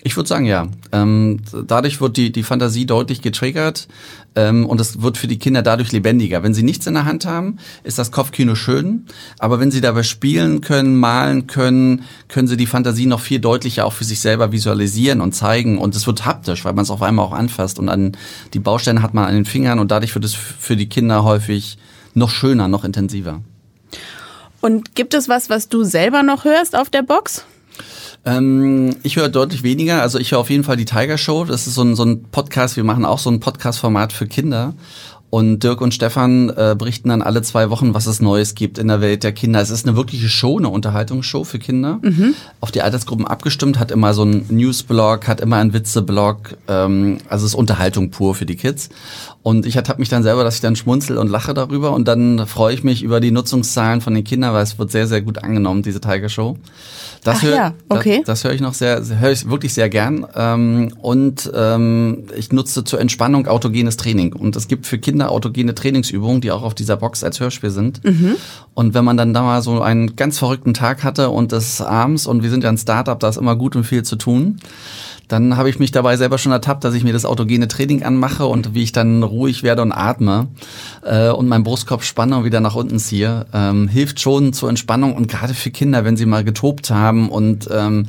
Ich 0.02 0.16
würde 0.16 0.28
sagen, 0.28 0.44
ja. 0.44 0.66
Ähm, 0.90 1.38
dadurch 1.68 2.00
wird 2.00 2.16
die, 2.16 2.32
die 2.32 2.42
Fantasie 2.42 2.84
deutlich 2.84 3.22
getriggert 3.22 3.86
ähm, 4.34 4.66
und 4.66 4.80
es 4.80 5.02
wird 5.02 5.18
für 5.18 5.28
die 5.28 5.38
Kinder 5.38 5.62
dadurch 5.62 5.92
lebendiger. 5.92 6.42
Wenn 6.42 6.52
sie 6.52 6.64
nichts 6.64 6.88
in 6.88 6.94
der 6.94 7.04
Hand 7.04 7.26
haben, 7.26 7.58
ist 7.84 7.96
das 7.96 8.10
Kopfkino 8.10 8.56
schön, 8.56 9.06
aber 9.38 9.60
wenn 9.60 9.70
sie 9.70 9.80
dabei 9.80 10.02
spielen 10.02 10.62
können, 10.62 10.96
malen 10.96 11.46
können, 11.46 12.02
können 12.26 12.48
sie 12.48 12.56
die 12.56 12.66
Fantasie 12.66 13.06
noch 13.06 13.20
viel 13.20 13.38
deutlicher 13.38 13.86
auch 13.86 13.92
für 13.92 14.02
sich 14.04 14.18
selber 14.18 14.50
visualisieren 14.50 15.20
und 15.20 15.32
zeigen 15.32 15.78
und 15.78 15.94
es 15.94 16.08
wird 16.08 16.26
haptisch, 16.26 16.64
weil 16.64 16.72
man 16.72 16.82
es 16.82 16.90
auf 16.90 17.02
einmal 17.02 17.24
auch 17.24 17.32
anfasst 17.32 17.78
und 17.78 17.88
an 17.88 18.16
die 18.52 18.58
Bausteine 18.58 19.00
hat 19.00 19.14
man 19.14 19.26
an 19.26 19.34
den 19.34 19.44
Fingern 19.44 19.78
und 19.78 19.92
dadurch 19.92 20.16
wird 20.16 20.24
es 20.24 20.34
für 20.34 20.74
die 20.74 20.88
Kinder 20.88 21.22
häufig 21.22 21.78
noch 22.14 22.30
schöner, 22.30 22.66
noch 22.66 22.82
intensiver. 22.82 23.42
Und 24.60 24.94
gibt 24.94 25.14
es 25.14 25.28
was, 25.28 25.50
was 25.50 25.68
du 25.68 25.84
selber 25.84 26.22
noch 26.22 26.44
hörst 26.44 26.76
auf 26.76 26.90
der 26.90 27.02
Box? 27.02 27.44
Ähm, 28.24 28.96
ich 29.02 29.16
höre 29.16 29.28
deutlich 29.28 29.62
weniger. 29.62 30.02
Also 30.02 30.18
ich 30.18 30.32
höre 30.32 30.40
auf 30.40 30.50
jeden 30.50 30.64
Fall 30.64 30.76
die 30.76 30.84
Tiger 30.84 31.18
Show. 31.18 31.44
Das 31.44 31.66
ist 31.66 31.74
so 31.74 31.82
ein, 31.82 31.94
so 31.94 32.04
ein 32.04 32.24
Podcast. 32.24 32.76
Wir 32.76 32.84
machen 32.84 33.04
auch 33.04 33.18
so 33.18 33.30
ein 33.30 33.40
Podcast-Format 33.40 34.12
für 34.12 34.26
Kinder. 34.26 34.74
Und 35.30 35.62
Dirk 35.62 35.82
und 35.82 35.92
Stefan 35.92 36.48
äh, 36.48 36.74
berichten 36.78 37.10
dann 37.10 37.20
alle 37.20 37.42
zwei 37.42 37.68
Wochen, 37.68 37.92
was 37.92 38.06
es 38.06 38.22
Neues 38.22 38.54
gibt 38.54 38.78
in 38.78 38.88
der 38.88 39.02
Welt 39.02 39.24
der 39.24 39.32
Kinder. 39.32 39.60
Es 39.60 39.68
ist 39.68 39.86
eine 39.86 39.94
wirkliche 39.94 40.28
Show, 40.30 40.58
eine 40.58 40.70
Unterhaltungsshow 40.70 41.44
für 41.44 41.58
Kinder. 41.58 41.98
Mhm. 42.00 42.34
Auf 42.62 42.70
die 42.70 42.80
Altersgruppen 42.80 43.26
abgestimmt, 43.26 43.78
hat 43.78 43.90
immer 43.90 44.14
so 44.14 44.22
einen 44.22 44.46
Newsblog, 44.48 45.28
hat 45.28 45.40
immer 45.40 45.56
einen 45.56 45.74
Witzeblog. 45.74 46.56
Ähm, 46.66 47.18
also 47.28 47.44
es 47.44 47.52
ist 47.52 47.58
Unterhaltung 47.58 48.08
pur 48.10 48.34
für 48.34 48.46
die 48.46 48.56
Kids. 48.56 48.88
Und 49.42 49.66
ich 49.66 49.76
ertappe 49.76 50.00
mich 50.00 50.08
dann 50.08 50.22
selber, 50.22 50.44
dass 50.44 50.56
ich 50.56 50.60
dann 50.62 50.76
schmunzel 50.76 51.18
und 51.18 51.28
lache 51.28 51.52
darüber. 51.52 51.92
Und 51.92 52.08
dann 52.08 52.46
freue 52.46 52.72
ich 52.72 52.82
mich 52.82 53.02
über 53.02 53.20
die 53.20 53.30
Nutzungszahlen 53.30 54.00
von 54.00 54.14
den 54.14 54.24
Kindern, 54.24 54.54
weil 54.54 54.62
es 54.62 54.78
wird 54.78 54.90
sehr, 54.90 55.06
sehr 55.06 55.20
gut 55.20 55.38
angenommen, 55.44 55.82
diese 55.82 56.00
Tiger 56.00 56.28
Show. 56.28 56.56
Das 57.24 57.42
höre 57.42 57.54
ja, 57.54 57.74
okay. 57.88 58.18
das, 58.18 58.26
das 58.26 58.44
höre 58.44 58.52
ich 58.52 58.60
noch 58.60 58.74
sehr, 58.74 59.02
höre 59.20 59.32
ich 59.32 59.48
wirklich 59.48 59.74
sehr 59.74 59.88
gern. 59.88 60.26
Ähm, 60.34 60.92
und 61.00 61.50
ähm, 61.54 62.24
ich 62.36 62.52
nutze 62.52 62.84
zur 62.84 63.00
Entspannung 63.00 63.46
autogenes 63.46 63.96
Training. 63.96 64.32
Und 64.32 64.56
es 64.56 64.68
gibt 64.68 64.86
für 64.86 64.98
Kinder 64.98 65.17
autogene 65.26 65.74
Trainingsübungen, 65.74 66.40
die 66.40 66.52
auch 66.52 66.62
auf 66.62 66.74
dieser 66.74 66.96
Box 66.96 67.24
als 67.24 67.40
Hörspiel 67.40 67.70
sind. 67.70 68.04
Mhm. 68.04 68.36
Und 68.74 68.94
wenn 68.94 69.04
man 69.04 69.16
dann 69.16 69.34
da 69.34 69.42
mal 69.42 69.62
so 69.62 69.80
einen 69.82 70.14
ganz 70.16 70.38
verrückten 70.38 70.74
Tag 70.74 71.02
hatte 71.02 71.30
und 71.30 71.52
es 71.52 71.80
abends 71.80 72.26
und 72.26 72.42
wir 72.42 72.50
sind 72.50 72.62
ja 72.64 72.70
ein 72.70 72.78
Startup, 72.78 73.18
da 73.18 73.28
ist 73.28 73.36
immer 73.36 73.56
gut 73.56 73.74
und 73.74 73.84
viel 73.84 74.04
zu 74.04 74.16
tun 74.16 74.60
dann 75.28 75.56
habe 75.56 75.68
ich 75.68 75.78
mich 75.78 75.92
dabei 75.92 76.16
selber 76.16 76.38
schon 76.38 76.52
ertappt, 76.52 76.84
dass 76.84 76.94
ich 76.94 77.04
mir 77.04 77.12
das 77.12 77.24
autogene 77.24 77.68
Training 77.68 78.02
anmache 78.02 78.46
und 78.46 78.74
wie 78.74 78.82
ich 78.82 78.92
dann 78.92 79.22
ruhig 79.22 79.62
werde 79.62 79.82
und 79.82 79.92
atme 79.92 80.48
äh, 81.04 81.28
und 81.28 81.48
meinen 81.48 81.64
Brustkorb 81.64 82.02
spanne 82.02 82.38
und 82.38 82.44
wieder 82.44 82.60
nach 82.60 82.74
unten 82.74 82.98
ziehe. 82.98 83.46
Ähm, 83.52 83.88
hilft 83.88 84.20
schon 84.20 84.52
zur 84.52 84.70
Entspannung 84.70 85.14
und 85.14 85.28
gerade 85.28 85.54
für 85.54 85.70
Kinder, 85.70 86.04
wenn 86.04 86.16
sie 86.16 86.26
mal 86.26 86.44
getobt 86.44 86.90
haben 86.90 87.28
und 87.28 87.68
ähm, 87.70 88.06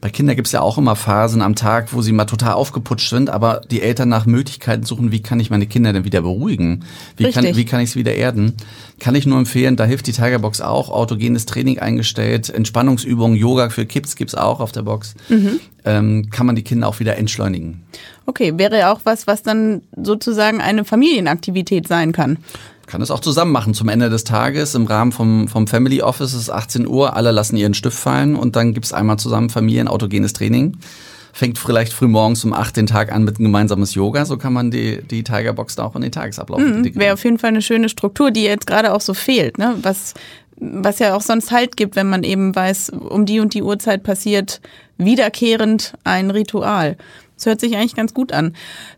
bei 0.00 0.10
Kindern 0.10 0.36
gibt 0.36 0.46
es 0.46 0.52
ja 0.52 0.60
auch 0.60 0.78
immer 0.78 0.94
Phasen 0.94 1.42
am 1.42 1.54
Tag, 1.54 1.92
wo 1.92 2.02
sie 2.02 2.12
mal 2.12 2.26
total 2.26 2.52
aufgeputscht 2.52 3.10
sind, 3.10 3.30
aber 3.30 3.62
die 3.70 3.82
Eltern 3.82 4.08
nach 4.08 4.26
Möglichkeiten 4.26 4.84
suchen, 4.84 5.10
wie 5.10 5.20
kann 5.20 5.40
ich 5.40 5.50
meine 5.50 5.66
Kinder 5.66 5.92
denn 5.92 6.04
wieder 6.04 6.20
beruhigen? 6.20 6.84
Wie 7.16 7.24
Richtig. 7.24 7.44
kann, 7.44 7.56
wie 7.56 7.64
kann 7.64 7.80
ich 7.80 7.92
sie 7.92 7.98
wieder 7.98 8.14
erden? 8.14 8.54
Kann 9.00 9.14
ich 9.14 9.26
nur 9.26 9.38
empfehlen, 9.38 9.76
da 9.76 9.84
hilft 9.84 10.06
die 10.06 10.12
Tigerbox 10.12 10.60
auch, 10.60 10.90
autogenes 10.90 11.46
Training 11.46 11.78
eingestellt, 11.78 12.50
Entspannungsübungen, 12.50 13.36
Yoga 13.36 13.68
für 13.70 13.86
Kids 13.86 14.16
gibt's 14.16 14.34
auch 14.34 14.60
auf 14.60 14.72
der 14.72 14.82
Box. 14.82 15.14
Mhm. 15.28 15.60
Ähm, 15.86 16.30
kann 16.30 16.46
man 16.46 16.56
die 16.56 16.64
Kinder 16.64 16.88
auch 16.88 16.98
wieder 16.98 17.16
entschleunigen. 17.16 17.84
Okay, 18.26 18.54
wäre 18.56 18.90
auch 18.90 19.00
was, 19.04 19.28
was 19.28 19.42
dann 19.42 19.82
sozusagen 19.96 20.60
eine 20.60 20.84
Familienaktivität 20.84 21.86
sein 21.86 22.10
kann 22.12 22.38
kann 22.86 23.02
es 23.02 23.10
auch 23.10 23.20
zusammen 23.20 23.52
machen 23.52 23.74
zum 23.74 23.88
Ende 23.88 24.10
des 24.10 24.24
Tages 24.24 24.74
im 24.74 24.86
Rahmen 24.86 25.12
vom, 25.12 25.48
vom 25.48 25.66
Family 25.66 26.02
Office 26.02 26.34
ist 26.34 26.50
18 26.50 26.86
Uhr, 26.86 27.16
alle 27.16 27.32
lassen 27.32 27.56
ihren 27.56 27.74
Stift 27.74 27.98
fallen 27.98 28.36
und 28.36 28.56
dann 28.56 28.74
gibt's 28.74 28.92
einmal 28.92 29.18
zusammen 29.18 29.50
Familienautogenes 29.50 30.32
Training. 30.32 30.76
Fängt 31.32 31.58
vielleicht 31.58 31.92
früh 31.92 32.06
morgens 32.06 32.44
um 32.44 32.54
8 32.54 32.76
den 32.76 32.86
Tag 32.86 33.12
an 33.12 33.24
mit 33.24 33.38
ein 33.38 33.44
gemeinsames 33.44 33.94
Yoga, 33.94 34.24
so 34.24 34.38
kann 34.38 34.54
man 34.54 34.70
die, 34.70 35.02
die 35.02 35.22
Tigerbox 35.22 35.74
da 35.74 35.84
auch 35.84 35.94
in 35.94 36.02
den 36.02 36.12
Tagesablauf 36.12 36.60
mhm, 36.60 36.94
Wäre 36.94 37.12
auf 37.12 37.24
jeden 37.24 37.38
Fall 37.38 37.48
eine 37.48 37.60
schöne 37.60 37.88
Struktur, 37.88 38.30
die 38.30 38.44
jetzt 38.44 38.66
gerade 38.66 38.94
auch 38.94 39.02
so 39.02 39.12
fehlt, 39.12 39.58
ne? 39.58 39.74
was, 39.82 40.14
was 40.58 40.98
ja 40.98 41.14
auch 41.14 41.20
sonst 41.20 41.50
Halt 41.50 41.76
gibt, 41.76 41.96
wenn 41.96 42.08
man 42.08 42.22
eben 42.22 42.54
weiß, 42.54 42.90
um 42.90 43.26
die 43.26 43.40
und 43.40 43.54
die 43.54 43.62
Uhrzeit 43.62 44.02
passiert 44.02 44.60
wiederkehrend 44.98 45.94
ein 46.04 46.30
Ritual. 46.30 46.96
Das 47.36 47.46
hört 47.46 47.60
sich 47.60 47.76
eigentlich 47.76 47.94
ganz 47.94 48.14
gut 48.14 48.32
an. 48.32 48.54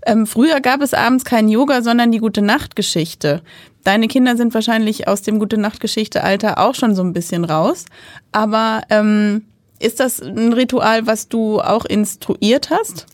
Ähm, 0.07 0.27
früher 0.27 0.61
gab 0.61 0.81
es 0.81 0.95
abends 0.95 1.25
kein 1.25 1.49
Yoga, 1.49 1.83
sondern 1.83 2.13
die 2.13 2.19
Gute 2.19 2.41
Nacht 2.41 2.77
Geschichte. 2.77 3.43
Deine 3.83 4.07
Kinder 4.07 4.37
sind 4.37 4.55
wahrscheinlich 4.55 5.09
aus 5.09 5.23
dem 5.23 5.41
Gute 5.41 5.59
Nacht 5.59 5.81
Geschichte 5.81 6.23
Alter 6.23 6.59
auch 6.59 6.75
schon 6.75 6.95
so 6.95 7.03
ein 7.03 7.13
bisschen 7.13 7.45
raus. 7.45 7.87
Aber 8.31 8.83
ähm, 8.91 9.45
ist 9.79 10.01
das 10.01 10.21
ein 10.21 10.53
Ritual, 10.53 11.07
was 11.07 11.29
du 11.29 11.61
auch 11.61 11.85
instruiert 11.85 12.71
hast? 12.71 13.07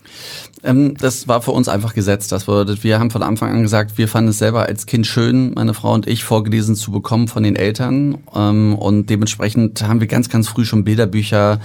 Ähm, 0.62 0.96
das 0.98 1.28
war 1.28 1.42
für 1.42 1.52
uns 1.52 1.68
einfach 1.68 1.94
gesetzt. 1.94 2.32
Das 2.32 2.44
bedeutet, 2.44 2.84
wir 2.84 2.98
haben 2.98 3.10
von 3.10 3.22
Anfang 3.22 3.50
an 3.50 3.62
gesagt, 3.62 3.98
wir 3.98 4.08
fanden 4.08 4.30
es 4.30 4.38
selber 4.38 4.66
als 4.66 4.86
Kind 4.86 5.06
schön, 5.06 5.52
meine 5.54 5.74
Frau 5.74 5.92
und 5.92 6.06
ich, 6.06 6.24
vorgelesen 6.24 6.74
zu 6.74 6.90
bekommen 6.90 7.28
von 7.28 7.42
den 7.42 7.56
Eltern. 7.56 8.18
Ähm, 8.34 8.74
und 8.74 9.10
dementsprechend 9.10 9.82
haben 9.82 10.00
wir 10.00 10.06
ganz, 10.06 10.28
ganz 10.28 10.48
früh 10.48 10.64
schon 10.64 10.84
Bilderbücher 10.84 11.60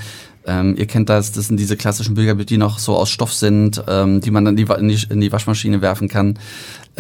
ähm, 0.46 0.76
ihr 0.78 0.88
kennt 0.88 1.10
das, 1.10 1.32
das 1.32 1.48
sind 1.48 1.60
diese 1.60 1.78
klassischen 1.78 2.16
Bücher, 2.16 2.34
die 2.34 2.58
noch 2.58 2.80
so 2.80 2.96
aus 2.96 3.10
Stoff 3.10 3.34
sind, 3.34 3.84
die 3.88 4.32
man 4.32 4.46
dann 4.46 4.58
in 4.58 5.22
die 5.22 5.32
Waschmaschine 5.32 5.82
werfen 5.82 6.08
kann. 6.08 6.40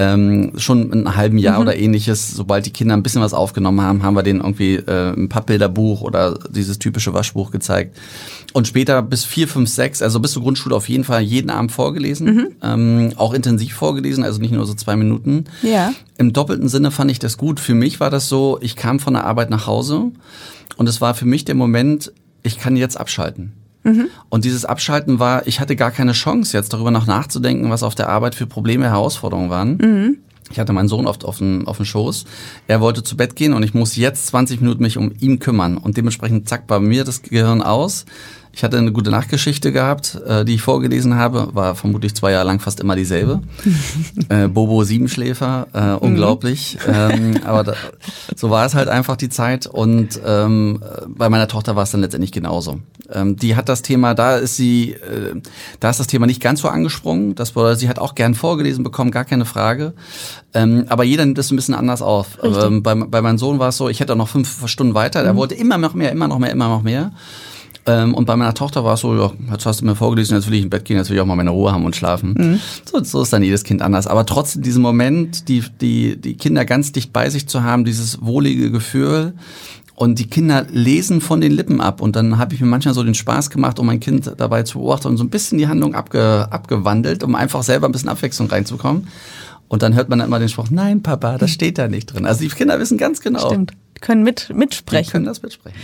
Ähm, 0.01 0.53
schon 0.55 0.93
in 0.93 1.05
einem 1.05 1.17
halben 1.17 1.37
Jahr 1.37 1.55
mhm. 1.55 1.61
oder 1.63 1.75
ähnliches, 1.75 2.31
sobald 2.31 2.65
die 2.65 2.71
Kinder 2.71 2.95
ein 2.95 3.03
bisschen 3.03 3.21
was 3.21 3.33
aufgenommen 3.33 3.81
haben, 3.81 4.01
haben 4.01 4.13
wir 4.13 4.23
denen 4.23 4.39
irgendwie 4.39 4.75
äh, 4.75 5.13
ein 5.13 5.27
Pappbilderbuch 5.27 5.99
oder 6.01 6.39
dieses 6.49 6.79
typische 6.79 7.13
Waschbuch 7.13 7.51
gezeigt. 7.51 7.97
Und 8.53 8.65
später 8.65 9.01
bis 9.01 9.25
vier, 9.25 9.49
fünf, 9.49 9.69
sechs, 9.69 10.01
also 10.01 10.21
bis 10.21 10.31
zur 10.31 10.43
Grundschule 10.43 10.73
auf 10.73 10.87
jeden 10.87 11.03
Fall 11.03 11.21
jeden 11.21 11.49
Abend 11.49 11.73
vorgelesen, 11.73 12.33
mhm. 12.33 12.47
ähm, 12.63 13.13
auch 13.17 13.33
intensiv 13.33 13.73
vorgelesen, 13.73 14.23
also 14.23 14.39
nicht 14.39 14.53
nur 14.53 14.65
so 14.65 14.73
zwei 14.73 14.95
Minuten. 14.95 15.43
Ja. 15.63 15.91
Im 16.17 16.31
doppelten 16.31 16.69
Sinne 16.69 16.91
fand 16.91 17.11
ich 17.11 17.19
das 17.19 17.37
gut. 17.37 17.59
Für 17.59 17.73
mich 17.75 17.99
war 17.99 18.09
das 18.09 18.29
so, 18.29 18.57
ich 18.61 18.77
kam 18.77 18.99
von 18.99 19.15
der 19.15 19.25
Arbeit 19.25 19.49
nach 19.49 19.67
Hause 19.67 20.13
und 20.77 20.87
es 20.87 21.01
war 21.01 21.13
für 21.13 21.25
mich 21.25 21.43
der 21.43 21.55
Moment, 21.55 22.13
ich 22.41 22.57
kann 22.57 22.77
jetzt 22.77 22.97
abschalten. 22.97 23.51
Mhm. 23.83 24.07
Und 24.29 24.45
dieses 24.45 24.65
Abschalten 24.65 25.19
war, 25.19 25.47
ich 25.47 25.59
hatte 25.59 25.75
gar 25.75 25.91
keine 25.91 26.11
Chance, 26.11 26.55
jetzt 26.55 26.73
darüber 26.73 26.91
noch 26.91 27.07
nachzudenken, 27.07 27.69
was 27.69 27.83
auf 27.83 27.95
der 27.95 28.09
Arbeit 28.09 28.35
für 28.35 28.45
Probleme, 28.45 28.85
Herausforderungen 28.85 29.49
waren. 29.49 29.77
Mhm. 29.77 30.17
Ich 30.51 30.59
hatte 30.59 30.73
meinen 30.73 30.87
Sohn 30.87 31.05
oft 31.07 31.25
auf 31.25 31.37
dem, 31.37 31.67
auf 31.67 31.77
dem 31.77 31.85
Schoß. 31.85 32.25
Er 32.67 32.81
wollte 32.81 33.03
zu 33.03 33.15
Bett 33.15 33.35
gehen 33.35 33.53
und 33.53 33.63
ich 33.63 33.73
muss 33.73 33.95
jetzt 33.95 34.27
20 34.27 34.61
Minuten 34.61 34.81
mich 34.81 34.97
um 34.97 35.11
ihn 35.19 35.39
kümmern. 35.39 35.77
Und 35.77 35.97
dementsprechend 35.97 36.49
zack 36.49 36.65
bei 36.65 36.79
mir 36.79 37.03
das 37.03 37.21
Gehirn 37.21 37.61
aus. 37.61 38.05
Ich 38.51 38.63
hatte 38.63 38.77
eine 38.77 38.91
gute 38.91 39.11
Nachtgeschichte 39.11 39.71
gehabt, 39.71 40.19
äh, 40.25 40.43
die 40.43 40.55
ich 40.55 40.61
vorgelesen 40.61 41.15
habe, 41.15 41.49
war 41.53 41.75
vermutlich 41.75 42.15
zwei 42.15 42.31
Jahre 42.31 42.47
lang 42.47 42.59
fast 42.59 42.79
immer 42.79 42.95
dieselbe. 42.95 43.41
äh, 44.29 44.47
Bobo 44.47 44.83
Siebenschläfer, 44.83 45.67
äh, 45.73 45.81
mhm. 45.81 45.97
unglaublich. 45.99 46.77
Ähm, 46.87 47.39
aber 47.45 47.63
da, 47.63 47.73
so 48.35 48.49
war 48.49 48.65
es 48.65 48.73
halt 48.73 48.89
einfach 48.89 49.15
die 49.15 49.29
Zeit. 49.29 49.67
Und 49.67 50.19
ähm, 50.25 50.81
bei 51.07 51.29
meiner 51.29 51.47
Tochter 51.47 51.75
war 51.75 51.83
es 51.83 51.91
dann 51.91 52.01
letztendlich 52.01 52.31
genauso. 52.31 52.79
Ähm, 53.11 53.35
die 53.35 53.55
hat 53.55 53.69
das 53.69 53.81
Thema, 53.81 54.13
da 54.13 54.37
ist 54.37 54.55
sie, 54.55 54.91
äh, 54.93 55.39
da 55.79 55.91
ist 55.91 55.99
das 55.99 56.07
Thema 56.07 56.25
nicht 56.25 56.41
ganz 56.41 56.61
so 56.61 56.67
angesprungen. 56.67 57.35
Das 57.35 57.53
sie 57.75 57.89
hat 57.89 57.99
auch 57.99 58.15
gern 58.15 58.35
vorgelesen 58.35 58.83
bekommen, 58.83 59.11
gar 59.11 59.25
keine 59.25 59.45
Frage. 59.45 59.93
Ähm, 60.53 60.85
aber 60.89 61.03
jeder 61.03 61.25
nimmt 61.25 61.37
es 61.37 61.51
ein 61.51 61.55
bisschen 61.55 61.75
anders 61.75 62.01
auf. 62.01 62.39
Ähm, 62.43 62.83
bei, 62.83 62.95
bei 62.95 63.21
meinem 63.21 63.37
Sohn 63.37 63.59
war 63.59 63.69
es 63.69 63.77
so, 63.77 63.89
ich 63.89 63.99
hätte 63.99 64.13
auch 64.13 64.17
noch 64.17 64.29
fünf 64.29 64.67
Stunden 64.67 64.95
weiter, 64.95 65.23
der 65.23 65.33
mhm. 65.33 65.37
wollte 65.37 65.55
immer 65.55 65.77
noch 65.77 65.93
mehr, 65.93 66.11
immer 66.11 66.27
noch 66.27 66.39
mehr, 66.39 66.51
immer 66.51 66.67
noch 66.67 66.81
mehr. 66.81 67.11
Ähm, 67.85 68.13
und 68.13 68.25
bei 68.25 68.35
meiner 68.35 68.53
Tochter 68.53 68.83
war 68.83 68.95
es 68.95 69.01
so, 69.01 69.15
ja, 69.15 69.31
jetzt 69.51 69.65
hast 69.65 69.81
du 69.81 69.85
mir 69.85 69.95
vorgelesen, 69.95 70.35
jetzt 70.35 70.47
will 70.47 70.55
ich 70.55 70.63
ins 70.63 70.69
Bett 70.69 70.85
gehen, 70.85 70.97
jetzt 70.97 71.09
will 71.09 71.15
ich 71.15 71.21
auch 71.21 71.25
mal 71.25 71.35
meine 71.35 71.49
Ruhe 71.49 71.71
haben 71.71 71.85
und 71.85 71.95
schlafen. 71.95 72.35
Mhm. 72.37 72.59
So, 72.85 73.03
so 73.03 73.21
ist 73.21 73.33
dann 73.33 73.43
jedes 73.43 73.63
Kind 73.63 73.81
anders. 73.81 74.07
Aber 74.07 74.25
trotzdem 74.25 74.61
diesen 74.61 74.81
Moment, 74.81 75.47
die, 75.47 75.63
die, 75.81 76.19
die 76.19 76.35
Kinder 76.35 76.65
ganz 76.65 76.91
dicht 76.91 77.13
bei 77.13 77.29
sich 77.29 77.47
zu 77.47 77.63
haben, 77.63 77.85
dieses 77.85 78.21
wohlige 78.21 78.71
Gefühl, 78.71 79.33
und 79.99 80.17
die 80.17 80.29
Kinder 80.29 80.65
lesen 80.71 81.19
von 81.19 81.41
den 81.41 81.51
Lippen 81.51 81.81
ab. 81.81 81.99
Und 81.99 82.15
dann 82.15 82.37
habe 82.37 82.55
ich 82.55 82.61
mir 82.61 82.67
manchmal 82.67 82.93
so 82.93 83.03
den 83.03 83.15
Spaß 83.15 83.49
gemacht, 83.49 83.79
um 83.79 83.85
mein 83.85 83.99
Kind 83.99 84.31
dabei 84.37 84.63
zu 84.63 84.79
beobachten 84.79 85.09
und 85.09 85.17
so 85.17 85.25
ein 85.25 85.29
bisschen 85.29 85.57
die 85.57 85.67
Handlung 85.67 85.93
abge, 85.93 86.47
abgewandelt, 86.49 87.21
um 87.21 87.35
einfach 87.35 87.63
selber 87.63 87.89
ein 87.89 87.91
bisschen 87.91 88.07
Abwechslung 88.07 88.47
reinzukommen. 88.47 89.07
Und 89.69 89.83
dann 89.83 89.95
hört 89.95 90.09
man 90.09 90.19
dann 90.19 90.27
immer 90.27 90.39
den 90.39 90.49
Spruch, 90.49 90.69
nein, 90.71 91.01
Papa, 91.03 91.37
das 91.37 91.51
steht 91.51 91.77
da 91.77 91.87
nicht 91.87 92.07
drin. 92.07 92.25
Also 92.25 92.41
die 92.41 92.49
Kinder 92.49 92.79
wissen 92.79 92.97
ganz 92.97 93.21
genau. 93.21 93.47
Stimmt. 93.47 93.71
Können 94.01 94.23
mit, 94.23 94.49
mitsprechen. 94.53 95.05
Die 95.05 95.11
können 95.11 95.25
das 95.25 95.41
mitsprechen. 95.41 95.77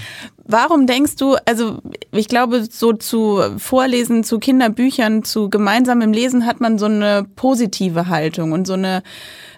Warum 0.46 0.88
denkst 0.88 1.18
du, 1.18 1.36
also 1.46 1.80
ich 2.12 2.28
glaube, 2.28 2.66
so 2.70 2.94
zu 2.94 3.42
Vorlesen, 3.58 4.24
zu 4.24 4.40
Kinderbüchern, 4.40 5.24
zu 5.24 5.50
gemeinsamem 5.50 6.14
Lesen 6.14 6.46
hat 6.46 6.62
man 6.62 6.78
so 6.78 6.86
eine 6.86 7.26
positive 7.36 8.08
Haltung 8.08 8.54
und 8.54 8.66
so 8.66 8.74
eine 8.74 9.04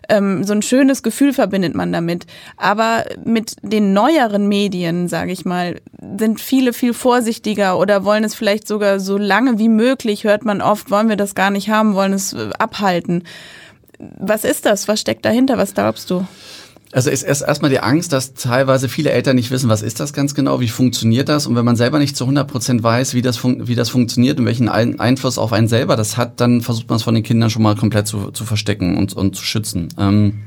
ähm, 0.10 0.44
so 0.44 0.54
ein 0.54 0.62
schönes 0.62 1.04
Gefühl 1.04 1.34
verbindet 1.34 1.76
man 1.76 1.92
damit. 1.92 2.26
Aber 2.56 3.06
mit 3.24 3.56
den 3.62 3.94
neueren 3.94 4.48
Medien, 4.48 5.08
sage 5.08 5.32
ich 5.32 5.46
mal, 5.46 5.82
sind 6.18 6.40
viele 6.40 6.74
viel 6.74 6.94
vorsichtiger 6.94 7.78
oder 7.78 8.06
wollen 8.06 8.24
es 8.24 8.36
vielleicht 8.36 8.68
sogar 8.68 9.00
so 9.00 9.18
lange 9.18 9.60
wie 9.60 9.70
möglich, 9.70 10.24
hört 10.24 10.46
man 10.46 10.62
oft, 10.62 10.92
wollen 10.92 11.10
wir 11.10 11.18
das 11.18 11.36
gar 11.36 11.52
nicht 11.52 11.70
haben, 11.70 11.94
wollen 11.94 12.14
es 12.14 12.34
äh, 12.34 12.50
abhalten. 12.58 13.24
Was 14.00 14.44
ist 14.44 14.66
das? 14.66 14.88
Was 14.88 15.00
steckt 15.00 15.26
dahinter? 15.26 15.58
Was 15.58 15.74
glaubst 15.74 16.10
du? 16.10 16.26
Also 16.94 17.10
ist 17.10 17.24
erst 17.24 17.42
erstmal 17.42 17.70
die 17.70 17.82
Angst, 17.82 18.14
dass 18.14 18.34
teilweise 18.34 18.88
viele 18.88 19.12
Eltern 19.12 19.36
nicht 19.36 19.52
wissen, 19.52 19.70
was 19.70 19.82
ist 19.82 20.00
das 20.00 20.14
ganz 20.14 20.34
genau, 20.34 20.62
wie 20.62 20.70
funktioniert 20.70 21.28
das 21.28 21.46
und 21.46 21.56
wenn 21.56 21.66
man 21.66 21.76
selber 21.76 22.00
nicht 22.00 22.16
zu 22.16 22.24
100 22.24 22.50
Prozent 22.50 22.82
weiß, 22.82 23.14
wie 23.14 23.22
das, 23.22 23.44
wie 23.44 23.76
das 23.76 23.90
funktioniert 23.90 24.40
und 24.40 24.46
welchen 24.46 24.70
Einfluss 24.70 25.38
auf 25.38 25.52
einen 25.52 25.68
selber 25.68 25.98
das 25.98 26.16
hat, 26.16 26.40
dann 26.40 26.62
versucht 26.62 26.88
man 26.88 26.96
es 26.96 27.04
von 27.04 27.14
den 27.14 27.24
Kindern 27.24 27.50
schon 27.50 27.62
mal 27.62 27.76
komplett 27.76 28.08
zu, 28.08 28.32
zu 28.32 28.46
verstecken 28.46 28.98
und, 28.98 29.14
und 29.14 29.36
zu 29.36 29.44
schützen. 29.44 29.90
Ähm, 29.98 30.40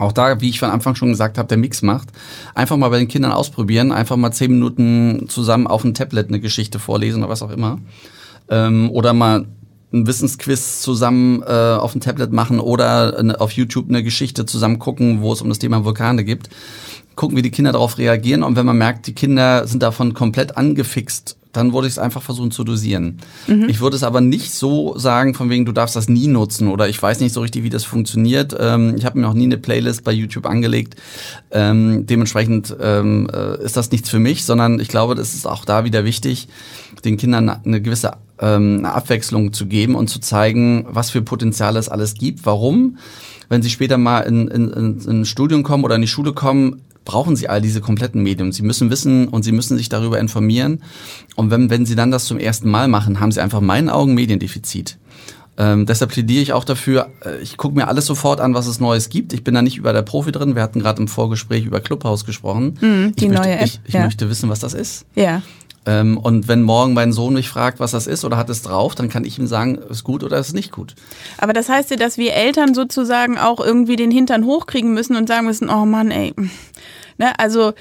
auch 0.00 0.12
da, 0.12 0.40
wie 0.40 0.48
ich 0.48 0.58
von 0.58 0.70
Anfang 0.70 0.96
schon 0.96 1.10
gesagt 1.10 1.38
habe, 1.38 1.46
der 1.46 1.58
Mix 1.58 1.82
macht. 1.82 2.08
Einfach 2.54 2.76
mal 2.76 2.88
bei 2.88 2.98
den 2.98 3.08
Kindern 3.08 3.32
ausprobieren, 3.32 3.92
einfach 3.92 4.16
mal 4.16 4.32
zehn 4.32 4.50
Minuten 4.50 5.26
zusammen 5.28 5.66
auf 5.66 5.82
dem 5.82 5.94
Tablet 5.94 6.28
eine 6.28 6.40
Geschichte 6.40 6.78
vorlesen 6.78 7.22
oder 7.22 7.30
was 7.30 7.42
auch 7.42 7.50
immer. 7.50 7.78
Ähm, 8.48 8.90
oder 8.90 9.12
mal 9.12 9.46
ein 9.92 10.06
Wissensquiz 10.06 10.80
zusammen 10.80 11.42
äh, 11.42 11.46
auf 11.46 11.92
dem 11.92 12.00
Tablet 12.00 12.32
machen 12.32 12.60
oder 12.60 13.18
eine, 13.18 13.40
auf 13.40 13.52
YouTube 13.52 13.88
eine 13.88 14.02
Geschichte 14.02 14.46
zusammen 14.46 14.78
gucken, 14.78 15.20
wo 15.20 15.32
es 15.32 15.42
um 15.42 15.48
das 15.48 15.58
Thema 15.58 15.84
Vulkane 15.84 16.24
gibt. 16.24 16.50
Gucken, 17.16 17.36
wie 17.36 17.42
die 17.42 17.50
Kinder 17.50 17.72
darauf 17.72 17.98
reagieren 17.98 18.42
und 18.42 18.56
wenn 18.56 18.66
man 18.66 18.78
merkt, 18.78 19.06
die 19.06 19.14
Kinder 19.14 19.66
sind 19.66 19.82
davon 19.82 20.14
komplett 20.14 20.56
angefixt, 20.56 21.36
dann 21.52 21.72
würde 21.72 21.88
ich 21.88 21.94
es 21.94 21.98
einfach 21.98 22.22
versuchen 22.22 22.50
zu 22.50 22.64
dosieren. 22.64 23.18
Mhm. 23.46 23.68
Ich 23.68 23.80
würde 23.80 23.96
es 23.96 24.02
aber 24.02 24.20
nicht 24.20 24.52
so 24.52 24.96
sagen, 24.96 25.34
von 25.34 25.50
wegen, 25.50 25.64
du 25.64 25.72
darfst 25.72 25.96
das 25.96 26.08
nie 26.08 26.28
nutzen 26.28 26.68
oder 26.68 26.88
ich 26.88 27.02
weiß 27.02 27.20
nicht 27.20 27.32
so 27.32 27.40
richtig, 27.40 27.64
wie 27.64 27.70
das 27.70 27.84
funktioniert. 27.84 28.56
Ähm, 28.58 28.94
ich 28.96 29.04
habe 29.04 29.18
mir 29.18 29.28
auch 29.28 29.34
nie 29.34 29.44
eine 29.44 29.58
Playlist 29.58 30.04
bei 30.04 30.12
YouTube 30.12 30.46
angelegt. 30.46 30.96
Ähm, 31.50 32.06
dementsprechend 32.06 32.74
ähm, 32.80 33.28
äh, 33.32 33.62
ist 33.64 33.76
das 33.76 33.90
nichts 33.90 34.08
für 34.08 34.20
mich, 34.20 34.44
sondern 34.44 34.78
ich 34.78 34.88
glaube, 34.88 35.14
das 35.14 35.34
ist 35.34 35.46
auch 35.46 35.64
da 35.64 35.84
wieder 35.84 36.04
wichtig, 36.04 36.48
den 37.04 37.16
Kindern 37.16 37.48
eine 37.48 37.82
gewisse 37.82 38.12
ähm, 38.40 38.84
Abwechslung 38.84 39.52
zu 39.52 39.66
geben 39.66 39.94
und 39.94 40.08
zu 40.08 40.18
zeigen, 40.18 40.86
was 40.88 41.10
für 41.10 41.22
Potenzial 41.22 41.76
es 41.76 41.88
alles 41.88 42.14
gibt. 42.14 42.46
Warum? 42.46 42.98
Wenn 43.48 43.62
sie 43.62 43.70
später 43.70 43.98
mal 43.98 44.20
in, 44.20 44.48
in, 44.48 44.70
in 44.70 45.20
ein 45.20 45.24
Studium 45.24 45.62
kommen 45.62 45.84
oder 45.84 45.96
in 45.96 46.02
die 46.02 46.08
Schule 46.08 46.32
kommen, 46.32 46.82
brauchen 47.04 47.36
sie 47.36 47.48
all 47.48 47.60
diese 47.60 47.80
kompletten 47.80 48.22
Medien. 48.22 48.52
Sie 48.52 48.62
müssen 48.62 48.90
wissen 48.90 49.28
und 49.28 49.42
sie 49.42 49.52
müssen 49.52 49.76
sich 49.76 49.88
darüber 49.88 50.18
informieren. 50.18 50.82
Und 51.34 51.50
wenn, 51.50 51.70
wenn 51.70 51.86
sie 51.86 51.96
dann 51.96 52.10
das 52.10 52.26
zum 52.26 52.38
ersten 52.38 52.70
Mal 52.70 52.88
machen, 52.88 53.20
haben 53.20 53.32
sie 53.32 53.40
einfach 53.40 53.60
in 53.60 53.66
meinen 53.66 53.90
Augen 53.90 54.14
Mediendefizit. 54.14 54.98
Ähm, 55.58 55.84
deshalb 55.84 56.12
plädiere 56.12 56.42
ich 56.42 56.52
auch 56.52 56.64
dafür, 56.64 57.10
äh, 57.24 57.38
ich 57.42 57.56
gucke 57.56 57.74
mir 57.74 57.88
alles 57.88 58.06
sofort 58.06 58.40
an, 58.40 58.54
was 58.54 58.66
es 58.66 58.80
Neues 58.80 59.08
gibt. 59.08 59.32
Ich 59.32 59.44
bin 59.44 59.54
da 59.54 59.62
nicht 59.62 59.76
über 59.76 59.92
der 59.92 60.02
Profi 60.02 60.32
drin. 60.32 60.54
Wir 60.54 60.62
hatten 60.62 60.80
gerade 60.80 61.02
im 61.02 61.08
Vorgespräch 61.08 61.66
über 61.66 61.80
Clubhouse 61.80 62.24
gesprochen. 62.24 62.78
Mm, 62.80 63.14
die 63.16 63.26
ich 63.26 63.30
neue 63.30 63.38
möchte, 63.38 63.58
App. 63.58 63.64
Ich, 63.64 63.80
ich 63.84 63.94
ja. 63.94 64.04
möchte 64.04 64.30
wissen, 64.30 64.48
was 64.48 64.60
das 64.60 64.72
ist. 64.72 65.04
Ja. 65.14 65.42
Ähm, 65.86 66.18
und 66.18 66.46
wenn 66.46 66.62
morgen 66.62 66.92
mein 66.92 67.12
Sohn 67.12 67.34
mich 67.34 67.48
fragt, 67.48 67.80
was 67.80 67.92
das 67.92 68.06
ist 68.06 68.24
oder 68.24 68.36
hat 68.36 68.50
es 68.50 68.62
drauf, 68.62 68.94
dann 68.94 69.08
kann 69.08 69.24
ich 69.24 69.38
ihm 69.38 69.46
sagen, 69.46 69.76
ist 69.76 70.04
gut 70.04 70.22
oder 70.22 70.38
ist 70.38 70.52
nicht 70.52 70.72
gut. 70.72 70.94
Aber 71.38 71.52
das 71.52 71.68
heißt 71.68 71.90
ja, 71.90 71.96
dass 71.96 72.18
wir 72.18 72.34
Eltern 72.34 72.74
sozusagen 72.74 73.38
auch 73.38 73.60
irgendwie 73.60 73.96
den 73.96 74.10
Hintern 74.10 74.44
hochkriegen 74.44 74.92
müssen 74.92 75.16
und 75.16 75.28
sagen 75.28 75.46
müssen, 75.46 75.70
oh 75.70 75.86
Mann, 75.86 76.10
ey. 76.10 76.34
Ne, 77.18 77.38
also 77.38 77.72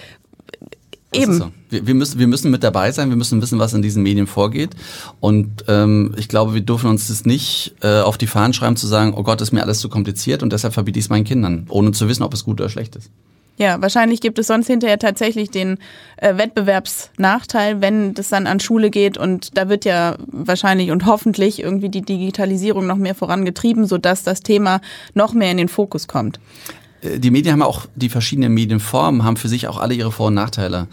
Eben. 1.11 1.33
So. 1.33 1.51
Wir, 1.69 1.87
wir, 1.87 1.95
müssen, 1.95 2.19
wir 2.19 2.27
müssen 2.27 2.51
mit 2.51 2.63
dabei 2.63 2.91
sein, 2.91 3.09
wir 3.09 3.17
müssen 3.17 3.41
wissen, 3.41 3.57
was 3.57 3.73
in 3.73 3.81
diesen 3.81 4.03
Medien 4.03 4.27
vorgeht. 4.27 4.71
Und 5.19 5.65
ähm, 5.67 6.13
ich 6.17 6.27
glaube, 6.27 6.53
wir 6.53 6.61
dürfen 6.61 6.89
uns 6.89 7.07
das 7.07 7.25
nicht 7.25 7.75
äh, 7.81 8.01
auf 8.01 8.17
die 8.17 8.27
Fahnen 8.27 8.53
schreiben, 8.53 8.75
zu 8.75 8.85
sagen, 8.85 9.13
oh 9.15 9.23
Gott, 9.23 9.41
ist 9.41 9.51
mir 9.51 9.63
alles 9.63 9.79
zu 9.79 9.89
kompliziert 9.89 10.43
und 10.43 10.53
deshalb 10.53 10.73
verbiete 10.73 10.99
ich 10.99 11.05
es 11.05 11.09
meinen 11.09 11.23
Kindern, 11.23 11.65
ohne 11.69 11.91
zu 11.91 12.07
wissen, 12.07 12.23
ob 12.23 12.33
es 12.33 12.43
gut 12.43 12.61
oder 12.61 12.69
schlecht 12.69 12.95
ist. 12.95 13.09
Ja, 13.59 13.81
wahrscheinlich 13.81 14.21
gibt 14.21 14.39
es 14.39 14.47
sonst 14.47 14.67
hinterher 14.67 14.99
tatsächlich 14.99 15.51
den 15.51 15.79
äh, 16.15 16.37
Wettbewerbsnachteil, 16.37 17.81
wenn 17.81 18.13
das 18.13 18.29
dann 18.29 18.47
an 18.47 18.61
Schule 18.61 18.89
geht 18.89 19.17
und 19.17 19.57
da 19.57 19.67
wird 19.67 19.83
ja 19.83 20.15
wahrscheinlich 20.27 20.91
und 20.91 21.05
hoffentlich 21.05 21.61
irgendwie 21.61 21.89
die 21.89 22.01
Digitalisierung 22.01 22.87
noch 22.87 22.95
mehr 22.95 23.15
vorangetrieben, 23.15 23.85
sodass 23.85 24.23
das 24.23 24.39
Thema 24.43 24.79
noch 25.13 25.33
mehr 25.33 25.51
in 25.51 25.57
den 25.57 25.67
Fokus 25.67 26.07
kommt. 26.07 26.39
Äh, 27.01 27.19
die 27.19 27.31
Medien 27.31 27.51
haben 27.51 27.61
auch 27.61 27.85
die 27.95 28.07
verschiedenen 28.07 28.53
Medienformen, 28.53 29.25
haben 29.25 29.35
für 29.35 29.49
sich 29.49 29.67
auch 29.67 29.77
alle 29.77 29.93
ihre 29.93 30.13
Vor- 30.13 30.27
und 30.27 30.35
Nachteile. 30.35 30.87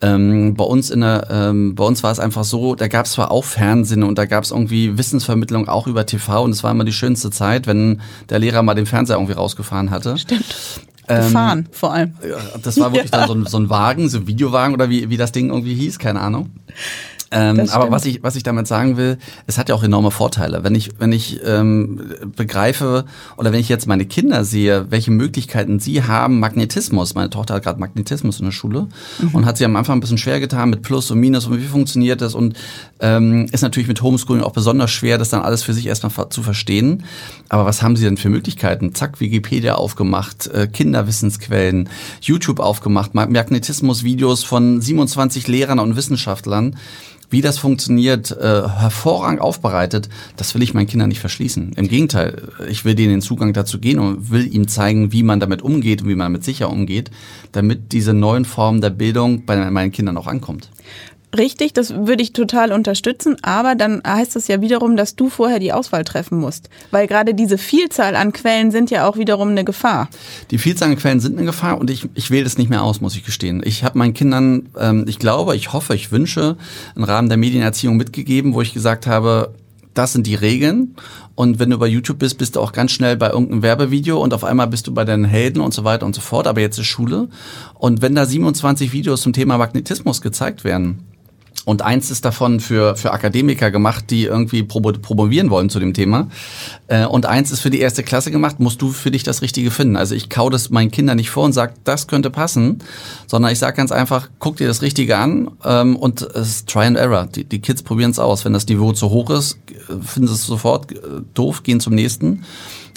Ähm, 0.00 0.54
bei 0.54 0.64
uns 0.64 0.90
in 0.90 1.00
der, 1.00 1.26
ähm, 1.32 1.74
bei 1.74 1.82
uns 1.82 2.04
war 2.04 2.12
es 2.12 2.20
einfach 2.20 2.44
so, 2.44 2.76
da 2.76 2.86
gab 2.86 3.06
es 3.06 3.12
zwar 3.12 3.32
auch 3.32 3.44
Fernsehen 3.44 4.04
und 4.04 4.18
da 4.18 4.26
gab 4.26 4.44
es 4.44 4.52
irgendwie 4.52 4.96
Wissensvermittlung 4.96 5.66
auch 5.66 5.88
über 5.88 6.06
TV 6.06 6.44
und 6.44 6.52
es 6.52 6.62
war 6.62 6.70
immer 6.70 6.84
die 6.84 6.92
schönste 6.92 7.30
Zeit, 7.30 7.66
wenn 7.66 8.00
der 8.28 8.38
Lehrer 8.38 8.62
mal 8.62 8.74
den 8.74 8.86
Fernseher 8.86 9.16
irgendwie 9.16 9.32
rausgefahren 9.32 9.90
hatte. 9.90 10.16
Stimmt. 10.16 10.54
Gefahren 11.06 11.58
ähm, 11.60 11.66
vor 11.70 11.92
allem. 11.92 12.14
Das 12.62 12.78
war 12.78 12.92
wirklich 12.92 13.10
ja. 13.12 13.18
dann 13.18 13.28
so 13.28 13.34
ein, 13.34 13.46
so 13.46 13.58
ein 13.58 13.70
Wagen, 13.70 14.08
so 14.08 14.18
ein 14.18 14.26
Videowagen 14.26 14.74
oder 14.74 14.90
wie, 14.90 15.10
wie 15.10 15.16
das 15.16 15.32
Ding 15.32 15.50
irgendwie 15.50 15.74
hieß, 15.74 15.98
keine 15.98 16.20
Ahnung. 16.20 16.50
Ähm, 17.30 17.68
aber 17.70 17.90
was 17.90 18.04
ich, 18.04 18.22
was 18.22 18.36
ich 18.36 18.42
damit 18.42 18.66
sagen 18.66 18.96
will, 18.96 19.18
es 19.46 19.58
hat 19.58 19.68
ja 19.68 19.74
auch 19.74 19.82
enorme 19.82 20.10
Vorteile. 20.10 20.62
Wenn 20.62 20.74
ich, 20.74 20.90
wenn 20.98 21.12
ich 21.12 21.40
ähm, 21.44 22.00
begreife 22.36 23.04
oder 23.36 23.52
wenn 23.52 23.60
ich 23.60 23.68
jetzt 23.68 23.86
meine 23.86 24.06
Kinder 24.06 24.44
sehe, 24.44 24.86
welche 24.90 25.10
Möglichkeiten 25.10 25.80
sie 25.80 26.04
haben, 26.04 26.38
Magnetismus. 26.38 27.14
Meine 27.14 27.30
Tochter 27.30 27.54
hat 27.54 27.64
gerade 27.64 27.80
Magnetismus 27.80 28.38
in 28.38 28.46
der 28.46 28.52
Schule 28.52 28.88
mhm. 29.20 29.34
und 29.34 29.46
hat 29.46 29.56
sie 29.56 29.64
am 29.64 29.74
Anfang 29.76 29.98
ein 29.98 30.00
bisschen 30.00 30.18
schwer 30.18 30.40
getan 30.40 30.70
mit 30.70 30.82
Plus 30.82 31.10
und 31.10 31.18
Minus 31.18 31.46
und 31.46 31.58
wie 31.58 31.66
funktioniert 31.66 32.20
das 32.20 32.34
und 32.34 32.56
ähm, 33.00 33.46
ist 33.52 33.62
natürlich 33.62 33.88
mit 33.88 34.00
Homeschooling 34.02 34.42
auch 34.42 34.52
besonders 34.52 34.90
schwer, 34.90 35.18
das 35.18 35.30
dann 35.30 35.42
alles 35.42 35.62
für 35.62 35.72
sich 35.72 35.86
erstmal 35.86 36.28
zu 36.30 36.42
verstehen. 36.42 37.04
Aber 37.48 37.66
was 37.66 37.82
haben 37.82 37.96
sie 37.96 38.04
denn 38.04 38.16
für 38.16 38.28
Möglichkeiten? 38.28 38.94
Zack, 38.94 39.20
Wikipedia 39.20 39.74
aufgemacht, 39.74 40.46
äh, 40.48 40.66
Kinderwissensquellen, 40.66 41.88
YouTube 42.20 42.60
aufgemacht, 42.60 43.14
Magnetismus-Videos 43.14 44.44
von 44.44 44.80
27 44.80 45.48
Lehrern 45.48 45.78
und 45.78 45.96
Wissenschaftlern 45.96 46.76
wie 47.34 47.40
das 47.40 47.58
funktioniert, 47.58 48.30
äh, 48.30 48.68
hervorragend 48.68 49.40
aufbereitet, 49.40 50.08
das 50.36 50.54
will 50.54 50.62
ich 50.62 50.72
meinen 50.72 50.86
Kindern 50.86 51.08
nicht 51.08 51.18
verschließen. 51.18 51.72
Im 51.74 51.88
Gegenteil, 51.88 52.42
ich 52.68 52.84
will 52.84 52.94
denen 52.94 53.10
den 53.10 53.22
Zugang 53.22 53.52
dazu 53.52 53.80
gehen 53.80 53.98
und 53.98 54.30
will 54.30 54.46
ihm 54.54 54.68
zeigen, 54.68 55.10
wie 55.10 55.24
man 55.24 55.40
damit 55.40 55.60
umgeht 55.60 56.02
und 56.02 56.08
wie 56.08 56.14
man 56.14 56.26
damit 56.26 56.44
sicher 56.44 56.70
umgeht, 56.70 57.10
damit 57.50 57.90
diese 57.90 58.14
neuen 58.14 58.44
Formen 58.44 58.80
der 58.80 58.90
Bildung 58.90 59.46
bei 59.46 59.68
meinen 59.68 59.90
Kindern 59.90 60.16
auch 60.16 60.28
ankommt. 60.28 60.70
Richtig, 61.36 61.72
das 61.72 61.94
würde 61.94 62.22
ich 62.22 62.32
total 62.32 62.72
unterstützen, 62.72 63.36
aber 63.42 63.74
dann 63.74 64.02
heißt 64.06 64.36
das 64.36 64.46
ja 64.46 64.60
wiederum, 64.60 64.96
dass 64.96 65.16
du 65.16 65.28
vorher 65.28 65.58
die 65.58 65.72
Auswahl 65.72 66.04
treffen 66.04 66.38
musst, 66.38 66.68
weil 66.90 67.06
gerade 67.06 67.34
diese 67.34 67.58
Vielzahl 67.58 68.14
an 68.14 68.32
Quellen 68.32 68.70
sind 68.70 68.90
ja 68.90 69.08
auch 69.08 69.16
wiederum 69.16 69.48
eine 69.48 69.64
Gefahr. 69.64 70.08
Die 70.50 70.58
Vielzahl 70.58 70.90
an 70.90 70.96
Quellen 70.96 71.20
sind 71.20 71.36
eine 71.36 71.46
Gefahr 71.46 71.78
und 71.78 71.90
ich, 71.90 72.08
ich 72.14 72.30
wähle 72.30 72.44
das 72.44 72.58
nicht 72.58 72.70
mehr 72.70 72.82
aus, 72.82 73.00
muss 73.00 73.16
ich 73.16 73.24
gestehen. 73.24 73.62
Ich 73.64 73.82
habe 73.82 73.98
meinen 73.98 74.14
Kindern, 74.14 74.68
ähm, 74.78 75.06
ich 75.08 75.18
glaube, 75.18 75.56
ich 75.56 75.72
hoffe, 75.72 75.94
ich 75.94 76.12
wünsche, 76.12 76.56
im 76.94 77.04
Rahmen 77.04 77.28
der 77.28 77.38
Medienerziehung 77.38 77.96
mitgegeben, 77.96 78.54
wo 78.54 78.60
ich 78.60 78.72
gesagt 78.72 79.06
habe, 79.06 79.54
das 79.94 80.12
sind 80.12 80.26
die 80.26 80.34
Regeln. 80.34 80.96
Und 81.36 81.58
wenn 81.58 81.70
du 81.70 81.78
bei 81.78 81.86
YouTube 81.86 82.18
bist, 82.18 82.38
bist 82.38 82.56
du 82.56 82.60
auch 82.60 82.72
ganz 82.72 82.92
schnell 82.92 83.16
bei 83.16 83.30
irgendeinem 83.30 83.62
Werbevideo 83.62 84.22
und 84.22 84.34
auf 84.34 84.44
einmal 84.44 84.66
bist 84.66 84.86
du 84.86 84.94
bei 84.94 85.04
deinen 85.04 85.24
Helden 85.24 85.60
und 85.60 85.74
so 85.74 85.84
weiter 85.84 86.06
und 86.06 86.14
so 86.14 86.20
fort. 86.20 86.46
Aber 86.46 86.60
jetzt 86.60 86.78
ist 86.78 86.86
Schule. 86.86 87.28
Und 87.74 88.02
wenn 88.02 88.14
da 88.14 88.26
27 88.26 88.92
Videos 88.92 89.22
zum 89.22 89.32
Thema 89.32 89.58
Magnetismus 89.58 90.20
gezeigt 90.20 90.64
werden, 90.64 91.00
und 91.64 91.82
eins 91.82 92.10
ist 92.10 92.24
davon 92.24 92.60
für, 92.60 92.96
für 92.96 93.12
Akademiker 93.12 93.70
gemacht, 93.70 94.10
die 94.10 94.24
irgendwie 94.24 94.62
promovieren 94.62 95.50
wollen 95.50 95.70
zu 95.70 95.80
dem 95.80 95.94
Thema. 95.94 96.28
Äh, 96.88 97.06
und 97.06 97.26
eins 97.26 97.50
ist 97.50 97.60
für 97.60 97.70
die 97.70 97.80
erste 97.80 98.02
Klasse 98.02 98.30
gemacht, 98.30 98.60
musst 98.60 98.82
du 98.82 98.90
für 98.90 99.10
dich 99.10 99.22
das 99.22 99.40
Richtige 99.40 99.70
finden. 99.70 99.96
Also 99.96 100.14
ich 100.14 100.28
kau 100.28 100.50
das 100.50 100.70
meinen 100.70 100.90
Kindern 100.90 101.16
nicht 101.16 101.30
vor 101.30 101.44
und 101.44 101.52
sag, 101.52 101.82
das 101.84 102.06
könnte 102.06 102.30
passen, 102.30 102.80
sondern 103.26 103.50
ich 103.52 103.58
sage 103.58 103.76
ganz 103.76 103.92
einfach, 103.92 104.28
guck 104.38 104.56
dir 104.56 104.66
das 104.66 104.82
Richtige 104.82 105.16
an 105.16 105.50
ähm, 105.64 105.96
und 105.96 106.22
es 106.22 106.48
ist 106.48 106.68
Try 106.68 106.84
and 106.84 106.96
Error. 106.96 107.26
Die, 107.26 107.44
die 107.44 107.60
Kids 107.60 107.82
probieren 107.82 108.10
es 108.10 108.18
aus. 108.18 108.44
Wenn 108.44 108.52
das 108.52 108.66
Niveau 108.66 108.92
zu 108.92 109.10
hoch 109.10 109.30
ist, 109.30 109.58
finden 110.02 110.28
sie 110.28 110.34
es 110.34 110.46
sofort 110.46 110.92
äh, 110.92 110.96
doof, 111.32 111.62
gehen 111.62 111.80
zum 111.80 111.94
nächsten. 111.94 112.44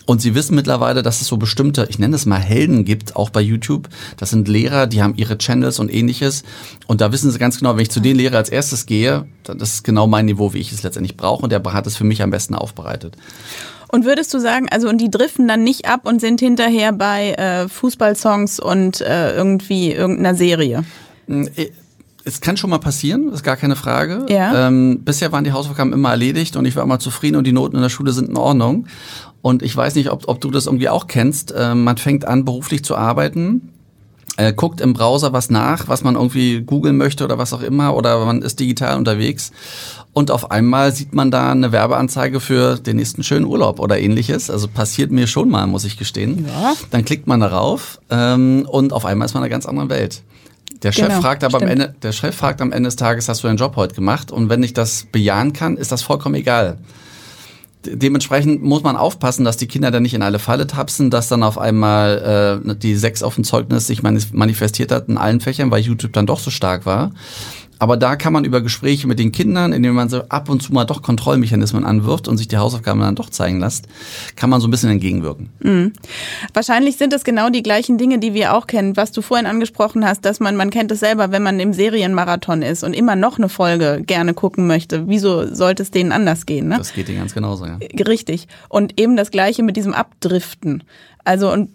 Und 0.08 0.22
sie 0.22 0.36
wissen 0.36 0.56
mittlerweile, 0.56 1.04
dass 1.04 1.20
es 1.20 1.28
so 1.28 1.36
bestimmte, 1.36 1.86
ich 1.90 2.00
nenne 2.00 2.16
es 2.16 2.26
mal 2.26 2.40
Helden 2.40 2.86
gibt, 2.86 3.18
auch 3.18 3.30
bei 3.30 3.42
YouTube. 3.42 3.90
Das 4.16 4.30
sind 4.30 4.48
Lehrer, 4.48 4.88
die 4.88 5.04
haben 5.04 5.16
ihre 5.18 5.38
Channels 5.38 5.80
und 5.80 5.94
ähnliches. 5.94 6.44
Und 6.88 7.02
da 7.02 7.12
wissen 7.12 7.30
sie 7.30 7.38
ganz 7.38 7.58
genau, 7.60 7.76
wenn 7.76 7.82
ich 7.82 7.92
zu 7.92 8.00
den 8.00 8.16
Lehrer 8.16 8.38
als 8.38 8.48
erstes 8.48 8.86
gehe, 8.86 9.28
das 9.44 9.74
ist 9.74 9.84
genau 9.84 10.08
mein 10.08 10.26
Niveau, 10.26 10.54
wie 10.54 10.60
ich 10.60 10.72
es 10.72 10.82
letztendlich 10.82 11.18
brauche. 11.18 11.44
Und 11.44 11.52
der 11.52 11.62
hat 11.74 11.86
es 11.88 11.98
für 11.98 12.06
mich 12.06 12.24
am 12.24 12.32
besten 12.32 12.56
aufbereitet. 12.56 13.18
Und 13.90 14.06
würdest 14.06 14.34
du 14.34 14.40
sagen, 14.40 14.68
also 14.72 14.88
und 14.88 15.00
die 15.00 15.12
driften 15.12 15.46
dann 15.46 15.64
nicht 15.64 15.88
ab 15.88 16.02
und 16.06 16.22
sind 16.22 16.40
hinterher 16.40 16.94
bei 16.94 17.34
äh, 17.34 17.68
Fußballsongs 17.68 18.62
und 18.62 19.02
äh, 19.02 19.36
irgendwie 19.36 19.92
irgendeiner 19.92 20.36
Serie? 20.36 20.86
Es 22.28 22.42
kann 22.42 22.58
schon 22.58 22.70
mal 22.70 22.78
passieren, 22.80 23.32
ist 23.32 23.44
gar 23.44 23.56
keine 23.56 23.76
Frage. 23.76 24.26
Ja. 24.30 24.68
Ähm, 24.68 25.02
bisher 25.04 25.32
waren 25.32 25.44
die 25.44 25.54
Hausaufgaben 25.54 25.94
immer 25.94 26.12
erledigt 26.12 26.56
und 26.56 26.66
ich 26.66 26.76
war 26.76 26.84
immer 26.84 27.00
zufrieden 27.00 27.38
und 27.38 27.46
die 27.46 27.54
Noten 27.54 27.76
in 27.78 27.82
der 27.82 27.90
Schule 27.90 28.12
sind 28.12 28.30
in 28.30 28.38
Ordnung. 28.38 28.88
Und 29.42 29.64
ich 29.64 29.76
weiß 29.76 29.96
nicht, 29.96 30.12
ob, 30.12 30.28
ob 30.28 30.42
du 30.42 30.52
das 30.52 30.66
irgendwie 30.66 30.90
auch 30.90 31.08
kennst. 31.08 31.54
Ähm, 31.58 31.84
man 31.84 31.98
fängt 31.98 32.26
an, 32.26 32.44
beruflich 32.44 32.84
zu 32.84 32.96
arbeiten 32.96 33.74
äh, 34.38 34.54
guckt 34.54 34.82
im 34.82 34.94
Browser 34.94 35.34
was 35.34 35.50
nach, 35.50 35.88
was 35.88 36.04
man 36.04 36.16
irgendwie 36.16 36.62
googeln 36.62 36.96
möchte 36.96 37.24
oder 37.24 37.38
was 37.38 37.54
auch 37.54 37.64
immer, 37.64 37.96
oder 37.96 38.24
man 38.24 38.44
ist 38.44 38.60
digital 38.60 38.98
unterwegs 38.98 39.52
und 40.14 40.32
auf 40.32 40.50
einmal 40.50 40.92
sieht 40.94 41.14
man 41.14 41.30
da 41.30 41.52
eine 41.52 41.72
Werbeanzeige 41.72 42.40
für 42.40 42.78
den 42.78 42.98
nächsten 42.98 43.24
schönen 43.24 43.46
Urlaub 43.46 43.80
oder 43.80 44.00
ähnliches. 44.00 44.50
Also 44.50 44.68
passiert 44.68 45.12
mir 45.12 45.28
schon 45.28 45.48
mal, 45.50 45.68
muss 45.68 45.86
ich 45.86 45.98
gestehen. 45.98 46.48
Ja. 46.48 46.74
Dann 46.90 47.06
klickt 47.06 47.28
man 47.28 47.40
darauf 47.40 48.00
ähm, 48.10 48.68
und 48.68 48.94
auf 48.94 49.06
einmal 49.06 49.28
ist 49.28 49.36
man 49.36 49.42
in 49.42 49.46
einer 49.46 49.52
ganz 49.52 49.68
anderen 49.68 49.90
Welt. 49.90 50.24
Der 50.84 50.92
Chef 50.92 51.08
Genau, 51.08 51.22
fragt 51.22 51.44
aber 51.44 51.56
am 51.58 51.64
stimmt. 51.68 51.72
Ende, 51.84 51.96
der 52.02 52.12
Chef 52.12 52.36
fragt 52.36 52.62
am 52.62 52.72
Ende 52.72 52.88
des 52.88 52.96
Tages, 52.96 53.28
hast 53.30 53.44
du 53.44 53.48
deinen 53.48 53.58
Job 53.58 53.76
heute 53.76 53.96
gemacht? 53.96 54.32
Und 54.32 54.50
wenn 54.50 54.62
ich 54.64 54.74
das 54.74 55.08
bejahen 55.12 55.54
kann, 55.54 55.76
ist 55.78 55.92
das 55.92 56.04
vollkommen 56.04 56.36
egal. 56.36 56.78
De- 57.86 57.96
Dementsprechend 57.96 58.62
muss 58.64 58.84
man 58.84 58.96
aufpassen, 58.96 59.44
dass 59.44 59.58
die 59.58 59.68
Kinder 59.68 59.90
dann 59.92 60.04
nicht 60.04 60.14
in 60.14 60.22
alle 60.22 60.40
Falle 60.40 60.68
tapsen, 60.68 61.10
dass 61.10 61.30
dann 61.30 61.42
auf 61.42 61.58
einmal 61.58 62.62
äh, 62.68 62.76
die 62.76 62.96
sechs 62.96 63.24
auf 63.24 63.36
dem 63.36 63.44
Zeugnis 63.44 63.88
sich 63.88 64.04
manifestiert 64.04 64.92
hat 64.92 65.10
in 65.10 65.18
allen 65.18 65.40
Fächern, 65.42 65.72
weil 65.72 65.82
YouTube 65.82 66.14
dann 66.14 66.28
doch 66.28 66.40
so 66.40 66.52
stark 66.52 66.86
war. 66.86 67.12
Aber 67.80 67.98
da 67.98 68.16
kann 68.16 68.34
man 68.34 68.46
über 68.46 68.62
Gespräche 68.62 69.08
mit 69.08 69.20
den 69.20 69.32
Kindern, 69.32 69.74
indem 69.74 69.96
man 69.96 70.10
so 70.10 70.24
ab 70.30 70.50
und 70.50 70.62
zu 70.62 70.74
mal 70.74 70.86
doch 70.86 71.02
Kontrollmechanismen 71.02 71.86
anwirft 71.86 72.28
und 72.28 72.38
sich 72.38 72.48
die 72.48 72.58
Hausaufgaben 72.58 73.02
dann 73.02 73.16
doch 73.16 73.30
zeigen 73.30 73.60
lässt, 73.60 73.88
kann 74.36 74.50
man 74.50 74.62
so 74.62 74.68
ein 74.68 74.72
bisschen 74.72 74.90
entgegenwirken. 74.90 75.50
Wahrscheinlich 76.54 76.98
sind 76.98 77.14
es 77.14 77.24
genau 77.24 77.50
die 77.50 77.64
gleichen 77.64 77.98
Dinge, 77.98 78.20
die 78.20 78.34
wir 78.34 78.54
auch 78.54 78.68
kennen, 78.68 78.98
was 78.98 79.12
du 79.12 79.22
vorhin 79.22 79.46
angesprochen 79.46 80.06
hast, 80.06 80.26
dass 80.26 80.40
man, 80.40 80.56
man 80.56 80.70
kennt 80.70 80.92
es 80.92 81.00
selber, 81.00 81.32
wenn 81.32 81.44
man 81.44 81.60
im 81.60 81.74
Serienmarathon 81.74 82.62
ist 82.62 82.84
und 82.84 82.94
immer 82.94 83.16
noch 83.16 83.38
eine 83.38 83.50
Folge 83.50 84.04
gerne 84.06 84.34
gucken 84.34 84.68
möchte. 84.68 85.08
Wieso 85.08 85.54
sollte 85.54 85.84
es 85.84 85.92
denen 85.92 86.12
anders 86.12 86.46
gehen? 86.46 86.68
Ne? 86.68 86.78
Das 86.78 86.94
geht 86.94 87.08
dir 87.08 87.16
ganz 87.16 87.34
genauso, 87.34 87.66
ja. 87.66 87.80
Richtig. 88.08 88.48
Und 88.70 89.00
eben 89.00 89.18
das 89.18 89.32
Gleiche 89.32 89.64
mit 89.64 89.78
diesem 89.78 89.94
Abdriften. 89.94 90.84
Also 91.24 91.52
und 91.52 91.70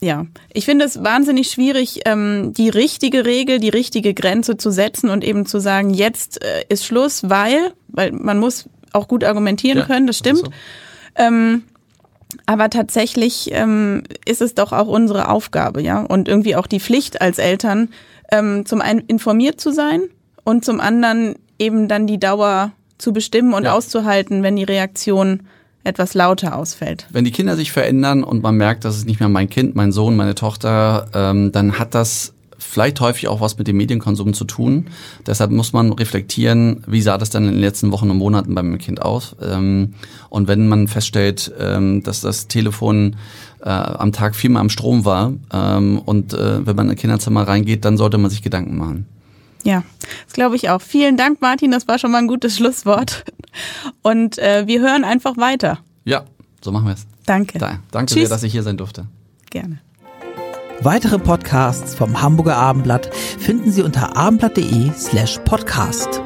ja, 0.00 0.26
ich 0.52 0.64
finde 0.66 0.84
es 0.84 1.02
wahnsinnig 1.02 1.50
schwierig, 1.50 2.00
ähm, 2.04 2.52
die 2.52 2.68
richtige 2.68 3.24
Regel, 3.24 3.58
die 3.60 3.68
richtige 3.70 4.12
Grenze 4.14 4.56
zu 4.56 4.70
setzen 4.70 5.08
und 5.10 5.24
eben 5.24 5.46
zu 5.46 5.58
sagen, 5.58 5.90
jetzt 5.94 6.42
äh, 6.44 6.64
ist 6.68 6.84
Schluss, 6.84 7.28
weil, 7.30 7.72
weil 7.88 8.12
man 8.12 8.38
muss 8.38 8.68
auch 8.92 9.08
gut 9.08 9.24
argumentieren 9.24 9.78
Ja, 9.78 9.84
können, 9.86 10.06
das 10.06 10.18
stimmt. 10.18 10.50
Ähm, 11.14 11.62
aber 12.44 12.68
tatsächlich 12.70 13.50
ähm, 13.52 14.02
ist 14.26 14.42
es 14.42 14.54
doch 14.54 14.72
auch 14.72 14.88
unsere 14.88 15.28
Aufgabe, 15.28 15.80
ja, 15.82 16.02
und 16.02 16.28
irgendwie 16.28 16.56
auch 16.56 16.66
die 16.66 16.80
Pflicht 16.80 17.20
als 17.22 17.38
Eltern, 17.38 17.88
ähm, 18.30 18.66
zum 18.66 18.80
einen 18.80 19.00
informiert 19.00 19.60
zu 19.60 19.72
sein 19.72 20.02
und 20.44 20.64
zum 20.64 20.80
anderen 20.80 21.36
eben 21.58 21.88
dann 21.88 22.06
die 22.06 22.18
Dauer 22.20 22.72
zu 22.98 23.12
bestimmen 23.12 23.54
und 23.54 23.64
Ja. 23.64 23.72
auszuhalten, 23.72 24.42
wenn 24.42 24.56
die 24.56 24.64
Reaktion 24.64 25.46
etwas 25.86 26.14
lauter 26.14 26.56
ausfällt. 26.56 27.06
Wenn 27.10 27.24
die 27.24 27.30
Kinder 27.30 27.56
sich 27.56 27.72
verändern 27.72 28.24
und 28.24 28.42
man 28.42 28.56
merkt, 28.56 28.84
das 28.84 28.96
ist 28.96 29.06
nicht 29.06 29.20
mehr 29.20 29.28
mein 29.28 29.48
Kind, 29.48 29.74
mein 29.74 29.92
Sohn, 29.92 30.16
meine 30.16 30.34
Tochter, 30.34 31.08
ähm, 31.14 31.52
dann 31.52 31.78
hat 31.78 31.94
das 31.94 32.34
vielleicht 32.58 33.00
häufig 33.00 33.28
auch 33.28 33.40
was 33.40 33.58
mit 33.58 33.68
dem 33.68 33.76
Medienkonsum 33.76 34.34
zu 34.34 34.44
tun. 34.44 34.88
Deshalb 35.26 35.50
muss 35.50 35.72
man 35.72 35.92
reflektieren, 35.92 36.82
wie 36.86 37.00
sah 37.00 37.18
das 37.18 37.30
dann 37.30 37.44
in 37.44 37.52
den 37.52 37.60
letzten 37.60 37.92
Wochen 37.92 38.10
und 38.10 38.18
Monaten 38.18 38.54
beim 38.54 38.76
Kind 38.78 39.02
aus. 39.02 39.36
Ähm, 39.40 39.94
und 40.28 40.48
wenn 40.48 40.68
man 40.68 40.88
feststellt, 40.88 41.52
ähm, 41.58 42.02
dass 42.02 42.20
das 42.20 42.48
Telefon 42.48 43.16
äh, 43.62 43.68
am 43.68 44.12
Tag 44.12 44.34
viermal 44.34 44.60
am 44.60 44.70
Strom 44.70 45.04
war 45.04 45.32
ähm, 45.52 45.98
und 46.04 46.34
äh, 46.34 46.66
wenn 46.66 46.76
man 46.76 46.86
in 46.86 46.92
ein 46.92 46.96
Kinderzimmer 46.96 47.46
reingeht, 47.46 47.84
dann 47.84 47.96
sollte 47.96 48.18
man 48.18 48.30
sich 48.30 48.42
Gedanken 48.42 48.76
machen. 48.76 49.06
Ja, 49.66 49.82
das 50.26 50.34
glaube 50.34 50.54
ich 50.54 50.70
auch. 50.70 50.80
Vielen 50.80 51.16
Dank, 51.16 51.40
Martin. 51.40 51.72
Das 51.72 51.88
war 51.88 51.98
schon 51.98 52.12
mal 52.12 52.18
ein 52.18 52.28
gutes 52.28 52.56
Schlusswort. 52.56 53.24
Und 54.02 54.38
äh, 54.38 54.66
wir 54.66 54.80
hören 54.80 55.04
einfach 55.04 55.36
weiter. 55.36 55.78
Ja, 56.04 56.24
so 56.62 56.72
machen 56.72 56.86
wir 56.86 56.94
es. 56.94 57.06
Danke. 57.26 57.58
Da, 57.58 57.78
danke 57.90 58.12
Tschüss. 58.14 58.28
sehr, 58.28 58.28
dass 58.28 58.42
ich 58.42 58.52
hier 58.52 58.62
sein 58.62 58.76
durfte. 58.76 59.06
Gerne. 59.50 59.78
Weitere 60.80 61.18
Podcasts 61.18 61.94
vom 61.94 62.20
Hamburger 62.20 62.56
Abendblatt 62.56 63.14
finden 63.14 63.72
Sie 63.72 63.82
unter 63.82 64.16
abendblatt.de 64.16 64.92
slash 64.92 65.38
podcast. 65.44 66.20